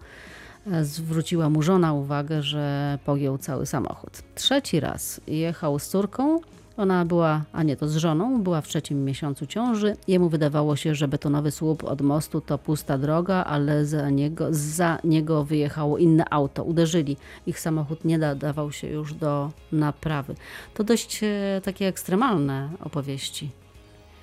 e, 0.71 0.85
zwróciła 0.85 1.49
mu 1.49 1.61
żona 1.61 1.93
uwagę, 1.93 2.43
że 2.43 2.99
pogiął 3.05 3.37
cały 3.37 3.65
samochód. 3.65 4.11
Trzeci 4.35 4.79
raz 4.79 5.21
jechał 5.27 5.79
z 5.79 5.87
córką, 5.87 6.39
ona 6.77 7.05
była, 7.05 7.41
a 7.53 7.63
nie 7.63 7.75
to 7.75 7.87
z 7.87 7.95
żoną, 7.95 8.43
była 8.43 8.61
w 8.61 8.67
trzecim 8.67 9.05
miesiącu 9.05 9.45
ciąży. 9.45 9.95
Jemu 10.07 10.29
wydawało 10.29 10.75
się, 10.75 10.95
że 10.95 11.07
betonowy 11.07 11.51
słup 11.51 11.83
od 11.83 12.01
mostu 12.01 12.41
to 12.41 12.57
pusta 12.57 12.97
droga, 12.97 13.43
ale 13.43 13.85
za 13.85 14.09
niego, 14.09 14.47
za 14.49 14.99
niego 15.03 15.43
wyjechało 15.43 15.97
inne 15.97 16.25
auto. 16.29 16.63
Uderzyli. 16.63 17.17
Ich 17.47 17.59
samochód 17.59 18.05
nie 18.05 18.17
nadawał 18.17 18.71
się 18.71 18.87
już 18.87 19.13
do 19.13 19.51
naprawy. 19.71 20.35
To 20.73 20.83
dość 20.83 21.23
e, 21.23 21.61
takie 21.63 21.87
ekstremalne 21.87 22.69
opowieści. 22.79 23.49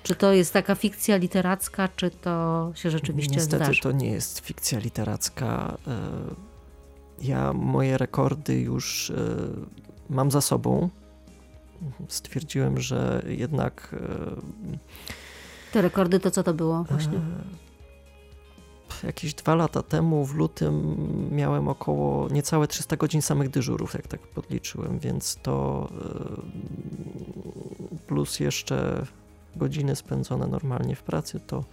Czy 0.03 0.15
to 0.15 0.33
jest 0.33 0.53
taka 0.53 0.75
fikcja 0.75 1.17
literacka, 1.17 1.89
czy 1.95 2.09
to 2.11 2.71
się 2.75 2.91
rzeczywiście 2.91 3.35
Niestety 3.35 3.63
zdarzy? 3.63 3.81
to 3.81 3.91
nie 3.91 4.11
jest 4.11 4.39
fikcja 4.39 4.79
literacka. 4.79 5.77
E, 5.87 5.97
ja 7.21 7.53
moje 7.53 7.97
rekordy 7.97 8.59
już 8.59 9.09
e, 9.09 9.15
mam 10.09 10.31
za 10.31 10.41
sobą 10.41 10.89
stwierdziłem, 12.07 12.79
że 12.79 13.23
jednak. 13.27 13.93
E, 13.93 13.97
Te 15.71 15.81
rekordy 15.81 16.19
to 16.19 16.31
co 16.31 16.43
to 16.43 16.53
było 16.53 16.83
właśnie? 16.83 17.17
E, 17.17 17.21
jakieś 19.07 19.33
dwa 19.33 19.55
lata 19.55 19.83
temu 19.83 20.25
w 20.25 20.35
lutym 20.35 20.97
miałem 21.31 21.67
około 21.67 22.29
niecałe 22.29 22.67
300 22.67 22.97
godzin 22.97 23.21
samych 23.21 23.49
dyżurów, 23.49 23.93
jak 23.93 24.07
tak 24.07 24.21
podliczyłem, 24.21 24.99
więc 24.99 25.37
to 25.41 25.87
e, 25.91 25.95
plus 28.07 28.39
jeszcze 28.39 29.05
godziny 29.55 29.95
spędzone 29.95 30.47
normalnie 30.47 30.95
w 30.95 31.03
pracy, 31.03 31.39
to 31.39 31.63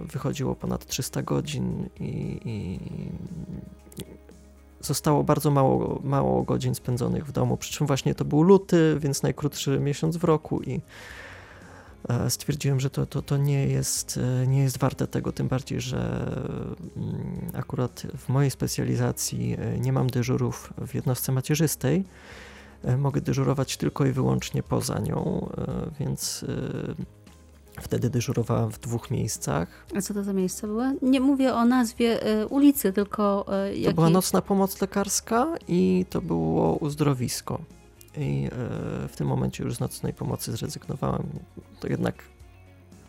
wychodziło 0.00 0.54
ponad 0.54 0.86
300 0.86 1.22
godzin 1.22 1.88
i, 2.00 2.40
i 2.44 2.78
zostało 4.86 5.24
bardzo 5.24 5.50
mało, 5.50 6.00
mało 6.04 6.42
godzin 6.42 6.74
spędzonych 6.74 7.26
w 7.26 7.32
domu, 7.32 7.56
przy 7.56 7.72
czym 7.72 7.86
właśnie 7.86 8.14
to 8.14 8.24
był 8.24 8.42
luty, 8.42 8.96
więc 9.00 9.22
najkrótszy 9.22 9.80
miesiąc 9.80 10.16
w 10.16 10.24
roku 10.24 10.62
i 10.62 10.80
e, 12.08 12.30
stwierdziłem, 12.30 12.80
że 12.80 12.90
to, 12.90 13.06
to, 13.06 13.22
to 13.22 13.36
nie, 13.36 13.66
jest, 13.66 14.20
e, 14.42 14.46
nie 14.46 14.62
jest 14.62 14.78
warte 14.78 15.06
tego, 15.06 15.32
tym 15.32 15.48
bardziej, 15.48 15.80
że 15.80 16.26
mm, 16.96 17.50
akurat 17.54 18.02
w 18.18 18.28
mojej 18.28 18.50
specjalizacji 18.50 19.56
e, 19.58 19.78
nie 19.78 19.92
mam 19.92 20.06
dyżurów 20.06 20.72
w 20.86 20.94
jednostce 20.94 21.32
macierzystej, 21.32 22.04
mogę 22.98 23.20
dyżurować 23.20 23.76
tylko 23.76 24.06
i 24.06 24.12
wyłącznie 24.12 24.62
poza 24.62 24.98
nią, 24.98 25.48
więc 26.00 26.44
Wtedy 27.80 28.10
dyżurowałam 28.10 28.70
w 28.70 28.78
dwóch 28.78 29.10
miejscach. 29.10 29.86
A 29.96 30.00
co 30.00 30.14
to 30.14 30.24
za 30.24 30.32
miejsca 30.32 30.66
były? 30.66 30.96
Nie 31.02 31.20
mówię 31.20 31.54
o 31.54 31.64
nazwie 31.64 32.40
y, 32.42 32.46
ulicy, 32.46 32.92
tylko 32.92 33.46
y, 33.74 33.84
To 33.84 33.92
była 33.92 34.10
nocna 34.10 34.42
pomoc 34.42 34.80
lekarska 34.80 35.46
i 35.68 36.06
to 36.10 36.20
było 36.20 36.76
uzdrowisko. 36.76 37.60
I 38.16 38.46
y, 39.04 39.08
w 39.08 39.16
tym 39.16 39.26
momencie 39.26 39.64
już 39.64 39.74
z 39.74 39.80
nocnej 39.80 40.12
pomocy 40.12 40.52
zrezygnowałem. 40.52 41.26
To 41.80 41.88
jednak 41.88 42.14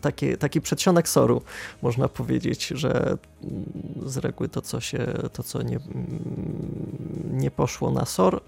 taki, 0.00 0.36
taki 0.36 0.60
przedsionek 0.60 1.08
soru, 1.08 1.42
można 1.82 2.08
powiedzieć, 2.08 2.66
że 2.66 3.18
mm, 3.42 3.64
z 4.06 4.16
reguły 4.16 4.48
to, 4.48 4.62
co 4.62 4.80
się, 4.80 5.06
to, 5.32 5.42
co 5.42 5.62
nie, 5.62 5.76
mm, 5.76 7.30
nie 7.32 7.50
poszło 7.50 7.90
na 7.90 8.04
sor, 8.04 8.40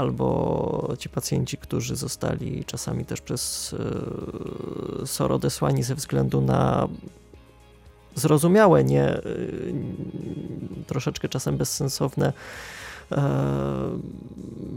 albo 0.00 0.94
ci 0.98 1.08
pacjenci, 1.08 1.56
którzy 1.56 1.96
zostali 1.96 2.64
czasami 2.64 3.04
też 3.04 3.20
przez 3.20 3.74
SOR 5.04 5.32
odesłani 5.32 5.82
ze 5.82 5.94
względu 5.94 6.40
na 6.40 6.88
zrozumiałe, 8.14 8.84
nie 8.84 9.20
troszeczkę 10.86 11.28
czasem 11.28 11.56
bezsensowne 11.56 12.32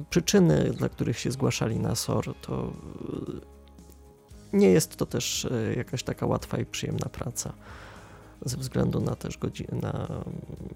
przyczyny, 0.10 0.74
dla 0.78 0.90
których 0.90 1.20
się 1.20 1.32
zgłaszali 1.32 1.80
na 1.80 1.96
SOR, 1.96 2.36
to 2.42 2.72
nie 4.54 4.68
jest 4.68 4.96
to 4.96 5.06
też 5.06 5.48
jakaś 5.78 6.04
taka 6.04 6.26
łatwa 6.26 6.58
i 6.58 6.66
przyjemna 6.66 7.10
praca 7.10 7.54
ze 8.46 8.58
względu 8.58 9.00
na 9.00 9.16
też 9.16 9.38
godziny, 9.38 9.80
na 9.82 10.08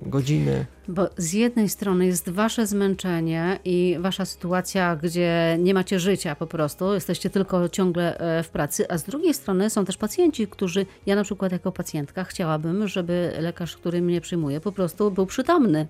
godziny. 0.02 0.66
Bo 0.88 1.10
z 1.18 1.34
jednej 1.34 1.70
strony 1.70 2.06
jest 2.06 2.30
wasze 2.30 2.68
zmęczenie 2.68 3.60
i 3.66 3.98
wasza 4.00 4.26
sytuacja, 4.26 4.96
gdzie 4.96 5.58
nie 5.60 5.74
macie 5.74 6.00
życia 6.00 6.36
po 6.36 6.48
prostu, 6.48 6.94
jesteście 6.94 7.30
tylko 7.30 7.70
ciągle 7.70 8.18
e, 8.18 8.44
w 8.44 8.50
pracy, 8.50 8.90
a 8.90 8.98
z 8.98 9.04
drugiej 9.04 9.34
strony 9.34 9.70
są 9.70 9.86
też 9.86 9.98
pacjenci, 9.98 10.48
którzy, 10.48 10.86
ja 11.06 11.16
na 11.16 11.24
przykład 11.24 11.52
jako 11.52 11.72
pacjentka 11.72 12.24
chciałabym, 12.24 12.88
żeby 12.88 13.34
lekarz, 13.40 13.78
który 13.78 14.02
mnie 14.02 14.22
przyjmuje, 14.22 14.62
po 14.62 14.72
prostu 14.72 15.12
był 15.12 15.26
przytomny 15.26 15.88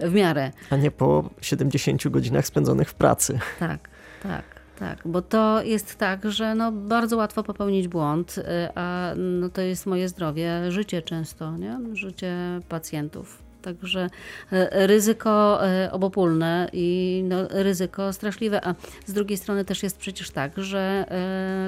w 0.00 0.12
miarę. 0.12 0.50
A 0.70 0.76
nie 0.76 0.90
po 0.90 1.30
70 1.40 2.08
godzinach 2.08 2.46
spędzonych 2.46 2.88
w 2.88 2.94
pracy. 2.94 3.38
Tak, 3.58 3.88
tak. 4.22 4.55
Tak, 4.78 5.02
bo 5.04 5.22
to 5.22 5.62
jest 5.62 5.96
tak, 5.96 6.30
że 6.30 6.54
no 6.54 6.72
bardzo 6.72 7.16
łatwo 7.16 7.42
popełnić 7.42 7.88
błąd, 7.88 8.38
y, 8.38 8.42
a 8.74 9.12
no 9.16 9.48
to 9.48 9.60
jest 9.60 9.86
moje 9.86 10.08
zdrowie, 10.08 10.72
życie 10.72 11.02
często, 11.02 11.56
nie? 11.56 11.78
życie 11.92 12.36
pacjentów. 12.68 13.42
Także 13.62 14.10
y, 14.52 14.86
ryzyko 14.86 15.60
y, 15.86 15.90
obopólne 15.90 16.70
i 16.72 17.22
no, 17.28 17.36
ryzyko 17.50 18.12
straszliwe. 18.12 18.64
A 18.64 18.74
z 19.06 19.12
drugiej 19.12 19.38
strony 19.38 19.64
też 19.64 19.82
jest 19.82 19.98
przecież 19.98 20.30
tak, 20.30 20.52
że 20.56 21.04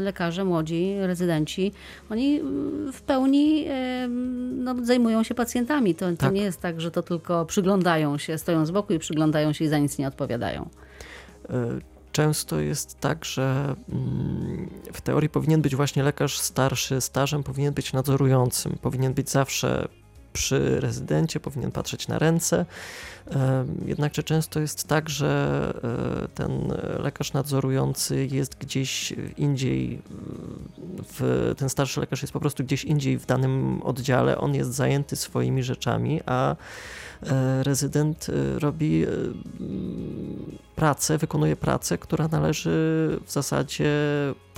lekarze 0.01 0.45
młodzi, 0.45 0.95
rezydenci, 1.01 1.73
oni 2.11 2.41
w 2.93 3.03
pełni 3.03 3.67
no, 4.57 4.75
zajmują 4.83 5.23
się 5.23 5.35
pacjentami. 5.35 5.95
To, 5.95 6.11
to 6.11 6.17
tak. 6.17 6.35
nie 6.35 6.43
jest 6.43 6.61
tak, 6.61 6.81
że 6.81 6.91
to 6.91 7.03
tylko 7.03 7.47
przyglądają 7.47 8.19
się, 8.19 8.39
stoją 8.39 8.67
z 8.67 8.71
boku 8.71 8.93
i 8.93 8.99
przyglądają 8.99 9.53
się 9.53 9.65
i 9.65 9.69
za 9.69 9.79
nic 9.79 9.99
nie 9.99 10.09
odpowiadają 10.09 10.69
często 12.19 12.61
jest 12.61 13.01
tak, 13.01 13.25
że 13.25 13.75
mm, 13.89 14.71
w 14.93 15.01
teorii 15.01 15.29
powinien 15.29 15.63
być 15.63 15.77
właśnie 15.77 16.03
lekarz 16.03 16.39
starszy, 16.39 17.01
stażem, 17.01 17.43
powinien 17.43 17.75
być 17.75 17.93
nadzorującym, 17.93 18.79
powinien 18.83 19.15
być 19.15 19.31
zawsze 19.31 19.89
przy 20.39 20.81
rezydencie, 20.81 21.41
powinien 21.41 21.71
patrzeć 21.71 22.09
na 22.09 22.19
ręce. 22.19 22.67
Jednakże 23.87 24.23
często 24.23 24.61
jest 24.61 24.89
tak, 24.89 25.09
że 25.09 25.73
e, 26.25 26.29
ten 26.29 26.73
lekarz 26.99 27.33
nadzorujący 27.33 28.27
jest 28.27 28.59
gdzieś 28.59 29.15
indziej, 29.37 30.03
w, 31.13 31.53
ten 31.57 31.69
starszy 31.69 32.01
lekarz 32.01 32.23
jest 32.23 32.33
po 32.33 32.41
prostu 32.41 32.65
gdzieś 32.65 32.85
indziej 32.85 33.19
w 33.19 33.27
danym 33.27 33.83
oddziale, 33.83 34.39
on 34.39 34.55
jest 34.55 34.71
zajęty 34.71 35.17
swoimi 35.17 35.63
rzeczami, 35.63 36.21
a 36.27 36.57
E, 37.23 37.63
rezydent 37.63 38.27
e, 38.29 38.59
robi 38.59 39.05
e, 39.05 39.09
pracę, 40.77 41.19
wykonuje 41.19 41.57
pracę, 41.57 41.99
która 41.99 42.29
należy 42.29 42.71
w 43.27 43.33
zasadzie 43.33 43.91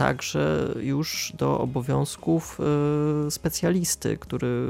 także 0.00 0.74
już 0.80 1.32
do 1.36 1.60
obowiązków 1.60 2.58
specjalisty, 3.30 4.18
który 4.18 4.66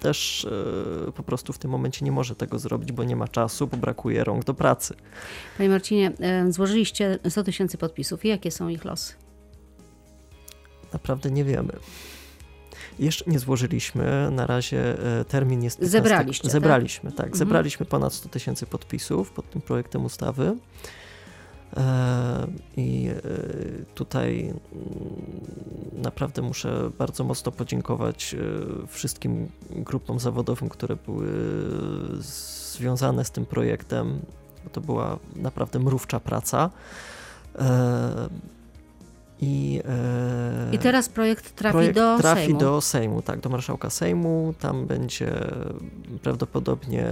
też 0.00 0.46
po 1.14 1.22
prostu 1.22 1.52
w 1.52 1.58
tym 1.58 1.70
momencie 1.70 2.04
nie 2.04 2.12
może 2.12 2.34
tego 2.34 2.58
zrobić, 2.58 2.92
bo 2.92 3.04
nie 3.04 3.16
ma 3.16 3.28
czasu, 3.28 3.66
bo 3.66 3.76
brakuje 3.76 4.24
rąk 4.24 4.44
do 4.44 4.54
pracy. 4.54 4.94
Panie 5.58 5.68
Marcinie, 5.68 6.12
złożyliście 6.50 7.18
100 7.28 7.44
tysięcy 7.44 7.78
podpisów. 7.78 8.24
Jakie 8.24 8.50
są 8.50 8.68
ich 8.68 8.84
losy? 8.84 9.14
Naprawdę 10.92 11.30
nie 11.30 11.44
wiemy. 11.44 11.72
Jeszcze 12.98 13.30
nie 13.30 13.38
złożyliśmy, 13.38 14.30
na 14.30 14.46
razie 14.46 14.96
termin 15.28 15.62
jest... 15.62 15.78
15... 15.78 16.00
Zebraliście, 16.00 16.42
tak? 16.42 16.52
Zebraliśmy, 16.52 17.10
tak. 17.10 17.16
tak. 17.16 17.26
Mhm. 17.26 17.38
Zebraliśmy 17.38 17.86
ponad 17.86 18.12
100 18.12 18.28
tysięcy 18.28 18.66
podpisów 18.66 19.30
pod 19.30 19.50
tym 19.50 19.62
projektem 19.62 20.04
ustawy. 20.04 20.56
E, 21.76 22.46
I 22.76 23.08
e, 23.08 23.22
tutaj 23.94 24.40
mm, 24.40 24.54
naprawdę 26.02 26.42
muszę 26.42 26.90
bardzo 26.98 27.24
mocno 27.24 27.52
podziękować 27.52 28.36
wszystkim 28.86 29.48
grupom 29.70 30.20
zawodowym, 30.20 30.68
które 30.68 30.96
były 30.96 31.28
związane 32.18 33.24
z 33.24 33.30
tym 33.30 33.46
projektem, 33.46 34.20
bo 34.64 34.70
to 34.70 34.80
była 34.80 35.18
naprawdę 35.36 35.78
mrówcza 35.78 36.20
praca. 36.20 36.70
I, 39.40 39.80
e, 39.88 40.74
I 40.74 40.78
teraz 40.78 41.08
projekt 41.08 41.54
trafi 41.54 41.72
projekt 41.72 41.94
do 41.94 42.18
trafi 42.18 42.42
Sejmu. 42.42 42.60
do 42.60 42.80
Sejmu, 42.80 43.22
tak, 43.22 43.40
do 43.40 43.48
marszałka 43.48 43.90
Sejmu. 43.90 44.54
Tam 44.60 44.86
będzie 44.86 45.32
prawdopodobnie 46.22 47.06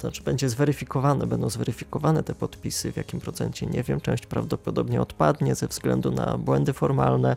znaczy 0.00 0.22
będzie 0.22 0.48
zweryfikowane, 0.48 1.26
będą 1.26 1.50
zweryfikowane 1.50 2.22
te 2.22 2.34
podpisy, 2.34 2.92
w 2.92 2.96
jakim 2.96 3.20
procencie? 3.20 3.66
Nie 3.66 3.82
wiem. 3.82 4.00
Część 4.00 4.26
prawdopodobnie 4.26 5.00
odpadnie 5.00 5.54
ze 5.54 5.68
względu 5.68 6.10
na 6.10 6.38
błędy 6.38 6.72
formalne, 6.72 7.36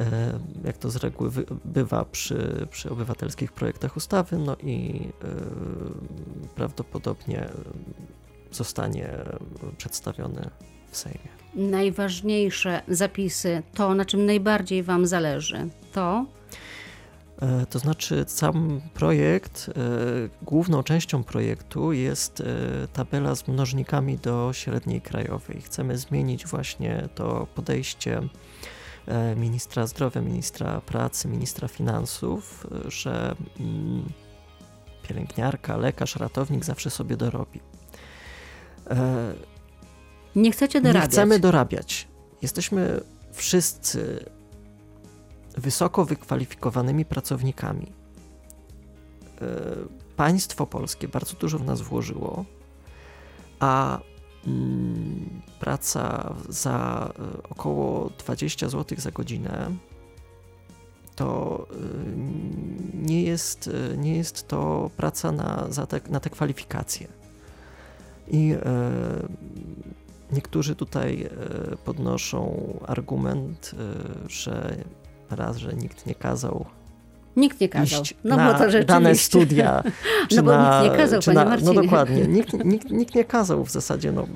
e, 0.00 0.38
jak 0.64 0.78
to 0.78 0.90
z 0.90 0.96
reguły 0.96 1.30
bywa 1.64 2.04
przy, 2.04 2.66
przy 2.70 2.90
obywatelskich 2.90 3.52
projektach 3.52 3.96
ustawy, 3.96 4.38
no 4.38 4.56
i 4.56 5.00
e, 5.00 5.26
prawdopodobnie 6.54 7.48
zostanie 8.50 9.10
przedstawiony 9.78 10.50
w 10.90 10.96
Sejmie. 10.96 11.28
Najważniejsze 11.54 12.82
zapisy, 12.88 13.62
to 13.74 13.94
na 13.94 14.04
czym 14.04 14.26
najbardziej 14.26 14.82
Wam 14.82 15.06
zależy, 15.06 15.68
to? 15.92 16.26
E, 17.42 17.66
to 17.66 17.78
znaczy, 17.78 18.24
sam 18.28 18.80
projekt, 18.94 19.70
e, 19.70 19.72
główną 20.42 20.82
częścią 20.82 21.24
projektu 21.24 21.92
jest 21.92 22.40
e, 22.40 22.44
tabela 22.92 23.34
z 23.34 23.48
mnożnikami 23.48 24.18
do 24.18 24.50
średniej 24.52 25.00
krajowej. 25.00 25.62
Chcemy 25.62 25.98
zmienić 25.98 26.46
właśnie 26.46 27.08
to 27.14 27.46
podejście 27.54 28.20
ministra 29.36 29.86
zdrowia, 29.86 30.20
ministra 30.20 30.80
pracy, 30.80 31.28
ministra 31.28 31.68
finansów, 31.68 32.66
że 32.88 33.34
mm, 33.60 34.04
pielęgniarka, 35.02 35.76
lekarz, 35.76 36.16
ratownik 36.16 36.64
zawsze 36.64 36.90
sobie 36.90 37.16
dorobi. 37.16 37.60
Nie 40.36 40.52
chcecie 40.52 40.80
dorabiać. 40.80 41.02
Nie 41.02 41.08
chcemy 41.08 41.38
dorabiać. 41.38 42.08
Jesteśmy 42.42 43.00
wszyscy 43.32 44.24
wysoko 45.56 46.04
wykwalifikowanymi 46.04 47.04
pracownikami. 47.04 47.92
E, 49.40 49.46
państwo 50.16 50.66
polskie 50.66 51.08
bardzo 51.08 51.36
dużo 51.36 51.58
w 51.58 51.64
nas 51.64 51.80
włożyło, 51.80 52.44
a 53.60 53.98
mm, 54.46 55.42
praca 55.60 56.34
za 56.48 57.08
e, 57.18 57.42
około 57.42 58.10
20 58.18 58.68
zł 58.68 58.98
za 59.00 59.10
godzinę 59.10 59.70
to 61.16 61.66
e, 61.70 61.76
nie 62.94 63.22
jest, 63.22 63.70
nie 63.96 64.16
jest 64.16 64.48
to 64.48 64.90
praca 64.96 65.32
na, 65.32 65.68
te, 65.88 66.00
na 66.10 66.20
te 66.20 66.30
kwalifikacje. 66.30 67.08
I 68.30 68.54
Niektórzy 70.32 70.74
tutaj 70.74 71.30
podnoszą 71.84 72.72
argument, 72.86 73.74
że 74.28 74.76
raz, 75.30 75.56
że 75.56 75.74
nikt 75.74 76.06
nie 76.06 76.14
kazał 76.14 76.64
Nikt 77.38 77.60
nie 77.60 77.68
kazał. 77.68 78.02
no 78.24 78.36
na 78.36 78.52
bo 78.52 78.58
to 78.58 78.84
dane 78.84 79.14
studia. 79.14 79.82
Czy 80.28 80.36
no 80.36 80.42
bo 80.42 80.50
na, 80.50 80.82
nikt 80.82 80.92
nie 80.92 80.98
kazał, 80.98 81.20
panie 81.22 81.34
na, 81.34 81.44
Marcinie. 81.44 81.74
No 81.74 81.82
dokładnie. 81.82 82.26
Nikt, 82.26 82.64
nikt, 82.64 82.90
nikt 82.90 83.14
nie 83.14 83.24
kazał 83.24 83.64
w 83.64 83.70
zasadzie. 83.70 84.12
No, 84.12 84.26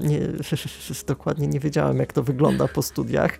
nie, 0.00 0.20
dokładnie 1.06 1.46
nie 1.46 1.60
wiedziałem, 1.60 1.98
jak 1.98 2.12
to 2.12 2.22
wygląda 2.22 2.68
po 2.68 2.82
studiach. 2.82 3.38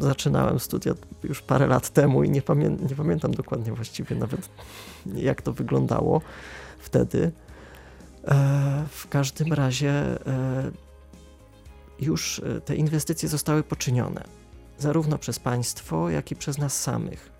Zaczynałem 0.00 0.60
studia 0.60 0.92
już 1.24 1.42
parę 1.42 1.66
lat 1.66 1.90
temu 1.90 2.24
i 2.24 2.30
nie, 2.30 2.42
pamię 2.42 2.76
nie 2.88 2.96
pamiętam 2.96 3.34
dokładnie 3.34 3.72
właściwie 3.72 4.16
nawet, 4.16 4.48
jak 5.14 5.42
to 5.42 5.52
wyglądało 5.52 6.20
wtedy. 6.78 7.32
E, 8.28 8.84
w 8.90 9.08
każdym 9.08 9.52
razie 9.52 9.90
e, 9.90 10.70
już 12.00 12.38
e, 12.38 12.60
te 12.60 12.76
inwestycje 12.76 13.28
zostały 13.28 13.62
poczynione, 13.62 14.24
zarówno 14.78 15.18
przez 15.18 15.38
państwo, 15.38 16.10
jak 16.10 16.30
i 16.32 16.36
przez 16.36 16.58
nas 16.58 16.80
samych, 16.82 17.30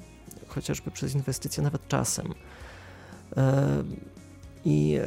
chociażby 0.49 0.91
przez 0.91 1.15
inwestycje 1.15 1.63
nawet 1.63 1.89
czasem. 1.89 2.35
I 4.65 4.99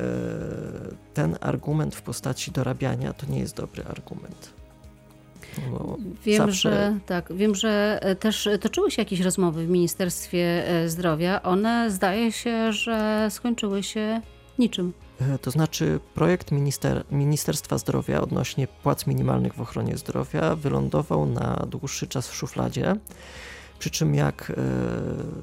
ten 1.13 1.37
argument 1.41 1.95
w 1.95 2.01
postaci 2.01 2.51
dorabiania 2.51 3.13
to 3.13 3.25
nie 3.25 3.39
jest 3.39 3.55
dobry 3.55 3.83
argument. 3.83 4.53
Wiem, 6.25 6.37
zawsze- 6.37 6.53
że 6.71 6.99
tak, 7.05 7.33
wiem, 7.33 7.55
że 7.55 7.99
e, 8.01 8.15
też 8.15 8.49
toczyły 8.61 8.91
się 8.91 9.01
jakieś 9.01 9.19
rozmowy 9.19 9.65
w 9.65 9.69
Ministerstwie 9.69 10.67
e, 10.67 10.89
Zdrowia. 10.89 11.41
One 11.43 11.91
zdaje 11.91 12.31
się, 12.31 12.73
że 12.73 13.27
skończyły 13.29 13.83
się 13.83 14.21
niczym. 14.59 14.93
E, 15.21 15.38
To 15.38 15.51
znaczy, 15.51 15.99
projekt 16.13 16.51
minister, 16.51 17.03
Ministerstwa 17.12 17.77
Zdrowia 17.77 18.21
odnośnie 18.21 18.67
płac 18.67 19.07
minimalnych 19.07 19.53
w 19.53 19.62
ochronie 19.62 19.97
zdrowia 19.97 20.55
wylądował 20.55 21.25
na 21.25 21.65
dłuższy 21.69 22.07
czas 22.07 22.29
w 22.29 22.36
szufladzie. 22.36 22.95
Przy 23.79 23.89
czym, 23.89 24.15
jak 24.15 24.49
e, 24.51 24.55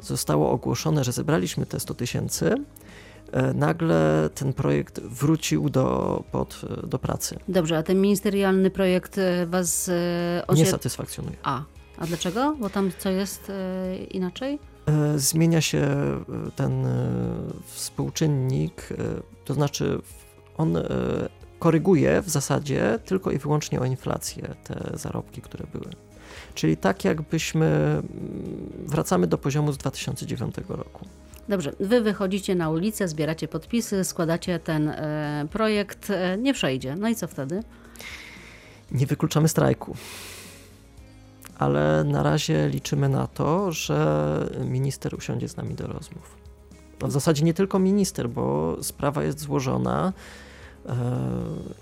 zostało 0.02 0.50
ogłoszone, 0.50 1.04
że 1.04 1.12
zebraliśmy 1.12 1.66
te 1.66 1.80
100 1.80 1.94
tysięcy, 1.94 2.54
e, 3.32 3.54
nagle 3.54 4.30
ten 4.34 4.52
projekt 4.52 5.00
wrócił 5.00 5.70
do, 5.70 6.24
pod, 6.32 6.60
do 6.86 6.98
pracy. 6.98 7.38
Dobrze, 7.48 7.78
a 7.78 7.82
ten 7.82 8.00
ministerialny 8.00 8.70
projekt 8.70 9.16
was 9.46 9.90
Nie 10.56 10.66
satysfakcjonuje. 10.66 11.36
A, 11.42 11.62
a 11.98 12.06
dlaczego? 12.06 12.56
Bo 12.60 12.70
tam 12.70 12.90
co 12.98 13.10
jest 13.10 13.52
inaczej? 14.10 14.58
E, 14.88 15.18
Zmienia 15.18 15.60
się 15.60 15.78
e, 15.78 16.24
ten 16.56 16.86
e, 16.86 17.06
współczynnik, 17.66 18.88
to 19.44 19.54
znaczy 19.54 20.00
on 20.56 20.78
koryguje 21.58 22.22
w 22.22 22.28
zasadzie 22.28 22.98
tylko 23.04 23.30
i 23.30 23.38
wyłącznie 23.38 23.80
o 23.80 23.84
inflację 23.84 24.54
te 24.64 24.98
zarobki, 24.98 25.42
które 25.42 25.66
były. 25.72 25.90
Czyli 26.54 26.76
tak 26.76 27.04
jakbyśmy 27.04 27.66
mm, 27.66 28.04
wracamy 28.86 29.26
do 29.26 29.38
poziomu 29.38 29.72
z 29.72 29.78
2009 29.78 30.54
roku. 30.68 31.06
Dobrze, 31.48 31.72
wy 31.80 32.00
wychodzicie 32.00 32.54
na 32.54 32.70
ulicę, 32.70 33.08
zbieracie 33.08 33.48
podpisy, 33.48 34.04
składacie 34.04 34.58
ten 34.58 34.92
projekt, 35.50 36.12
nie 36.38 36.54
przejdzie. 36.54 36.96
No 36.96 37.08
i 37.08 37.14
co 37.14 37.26
wtedy? 37.26 37.62
Nie 38.92 39.06
wykluczamy 39.06 39.48
strajku. 39.48 39.96
Ale 41.58 42.04
na 42.04 42.22
razie 42.22 42.68
liczymy 42.68 43.08
na 43.08 43.26
to, 43.26 43.72
że 43.72 44.50
minister 44.64 45.14
usiądzie 45.14 45.48
z 45.48 45.56
nami 45.56 45.74
do 45.74 45.86
rozmów. 45.86 46.36
No 47.00 47.08
w 47.08 47.12
zasadzie 47.12 47.44
nie 47.44 47.54
tylko 47.54 47.78
minister, 47.78 48.28
bo 48.28 48.76
sprawa 48.82 49.24
jest 49.24 49.40
złożona 49.40 50.12
e, 50.86 50.94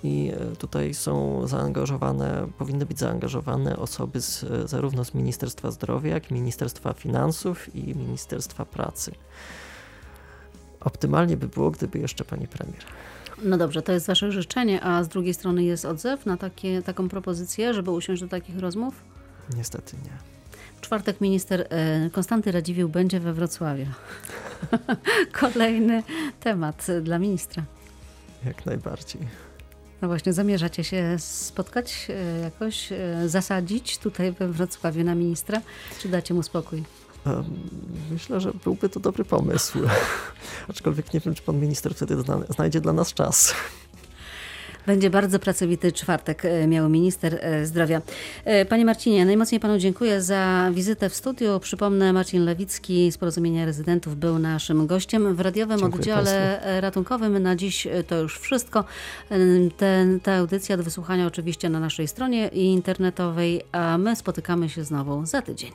i 0.04 0.32
tutaj 0.58 0.94
są 0.94 1.46
zaangażowane, 1.46 2.46
powinny 2.58 2.86
być 2.86 2.98
zaangażowane 2.98 3.76
osoby 3.76 4.20
z, 4.20 4.44
zarówno 4.70 5.04
z 5.04 5.14
Ministerstwa 5.14 5.70
Zdrowia, 5.70 6.14
jak 6.14 6.30
i 6.30 6.34
Ministerstwa 6.34 6.92
Finansów 6.92 7.74
i 7.74 7.94
Ministerstwa 7.94 8.64
Pracy. 8.64 9.12
Optymalnie 10.80 11.36
by 11.36 11.48
było, 11.48 11.70
gdyby 11.70 11.98
jeszcze 11.98 12.24
pani 12.24 12.48
premier. 12.48 12.82
No 13.42 13.58
dobrze, 13.58 13.82
to 13.82 13.92
jest 13.92 14.06
wasze 14.06 14.32
życzenie, 14.32 14.84
a 14.84 15.04
z 15.04 15.08
drugiej 15.08 15.34
strony 15.34 15.64
jest 15.64 15.84
odzew 15.84 16.26
na 16.26 16.36
takie, 16.36 16.82
taką 16.82 17.08
propozycję, 17.08 17.74
żeby 17.74 17.90
usiąść 17.90 18.22
do 18.22 18.28
takich 18.28 18.58
rozmów? 18.58 18.94
Niestety 19.56 19.96
nie. 19.96 20.36
W 20.76 20.80
czwartek 20.80 21.20
minister 21.20 21.66
e, 21.70 22.10
Konstanty 22.10 22.52
Radziwiłł 22.52 22.90
będzie 22.90 23.20
we 23.20 23.32
Wrocławiu. 23.32 23.86
Kolejny 25.40 26.02
temat 26.40 26.86
dla 27.02 27.18
ministra. 27.18 27.62
Jak 28.44 28.66
najbardziej. 28.66 29.20
No 30.02 30.08
właśnie, 30.08 30.32
zamierzacie 30.32 30.84
się 30.84 31.16
spotkać 31.18 32.08
e, 32.10 32.40
jakoś, 32.40 32.92
e, 32.92 33.28
zasadzić 33.28 33.98
tutaj 33.98 34.32
we 34.32 34.48
Wrocławiu 34.48 35.04
na 35.04 35.14
ministra, 35.14 35.60
czy 35.98 36.08
dacie 36.08 36.34
mu 36.34 36.42
spokój? 36.42 36.84
Myślę, 38.10 38.40
że 38.40 38.52
byłby 38.64 38.88
to 38.88 39.00
dobry 39.00 39.24
pomysł. 39.24 39.78
Aczkolwiek 40.70 41.14
nie 41.14 41.20
wiem, 41.20 41.34
czy 41.34 41.42
pan 41.42 41.60
minister 41.60 41.94
wtedy 41.94 42.20
zna, 42.20 42.38
znajdzie 42.48 42.80
dla 42.80 42.92
nas 42.92 43.14
czas. 43.14 43.54
Będzie 44.86 45.10
bardzo 45.10 45.38
pracowity 45.38 45.92
czwartek, 45.92 46.44
e, 46.44 46.66
miał 46.66 46.88
minister 46.88 47.38
e, 47.40 47.66
zdrowia. 47.66 48.02
E, 48.44 48.64
Panie 48.64 48.84
Marcinie, 48.84 49.26
najmocniej 49.26 49.60
panu 49.60 49.78
dziękuję 49.78 50.22
za 50.22 50.70
wizytę 50.74 51.10
w 51.10 51.14
studiu. 51.14 51.60
Przypomnę, 51.60 52.12
Marcin 52.12 52.44
Lewicki 52.44 53.12
z 53.12 53.18
Porozumienia 53.18 53.64
Rezydentów 53.64 54.16
był 54.16 54.38
naszym 54.38 54.86
gościem 54.86 55.34
w 55.34 55.40
radiowym 55.40 55.78
Dziękuję 55.78 56.00
oddziale 56.00 56.62
e, 56.62 56.80
ratunkowym. 56.80 57.42
Na 57.42 57.56
dziś 57.56 57.88
to 58.06 58.16
już 58.16 58.38
wszystko. 58.38 58.84
Ten, 59.76 60.20
ta 60.20 60.34
audycja 60.34 60.76
do 60.76 60.82
wysłuchania 60.82 61.26
oczywiście 61.26 61.68
na 61.68 61.80
naszej 61.80 62.08
stronie 62.08 62.48
internetowej, 62.48 63.62
a 63.72 63.98
my 63.98 64.16
spotykamy 64.16 64.68
się 64.68 64.84
znowu 64.84 65.26
za 65.26 65.42
tydzień. 65.42 65.72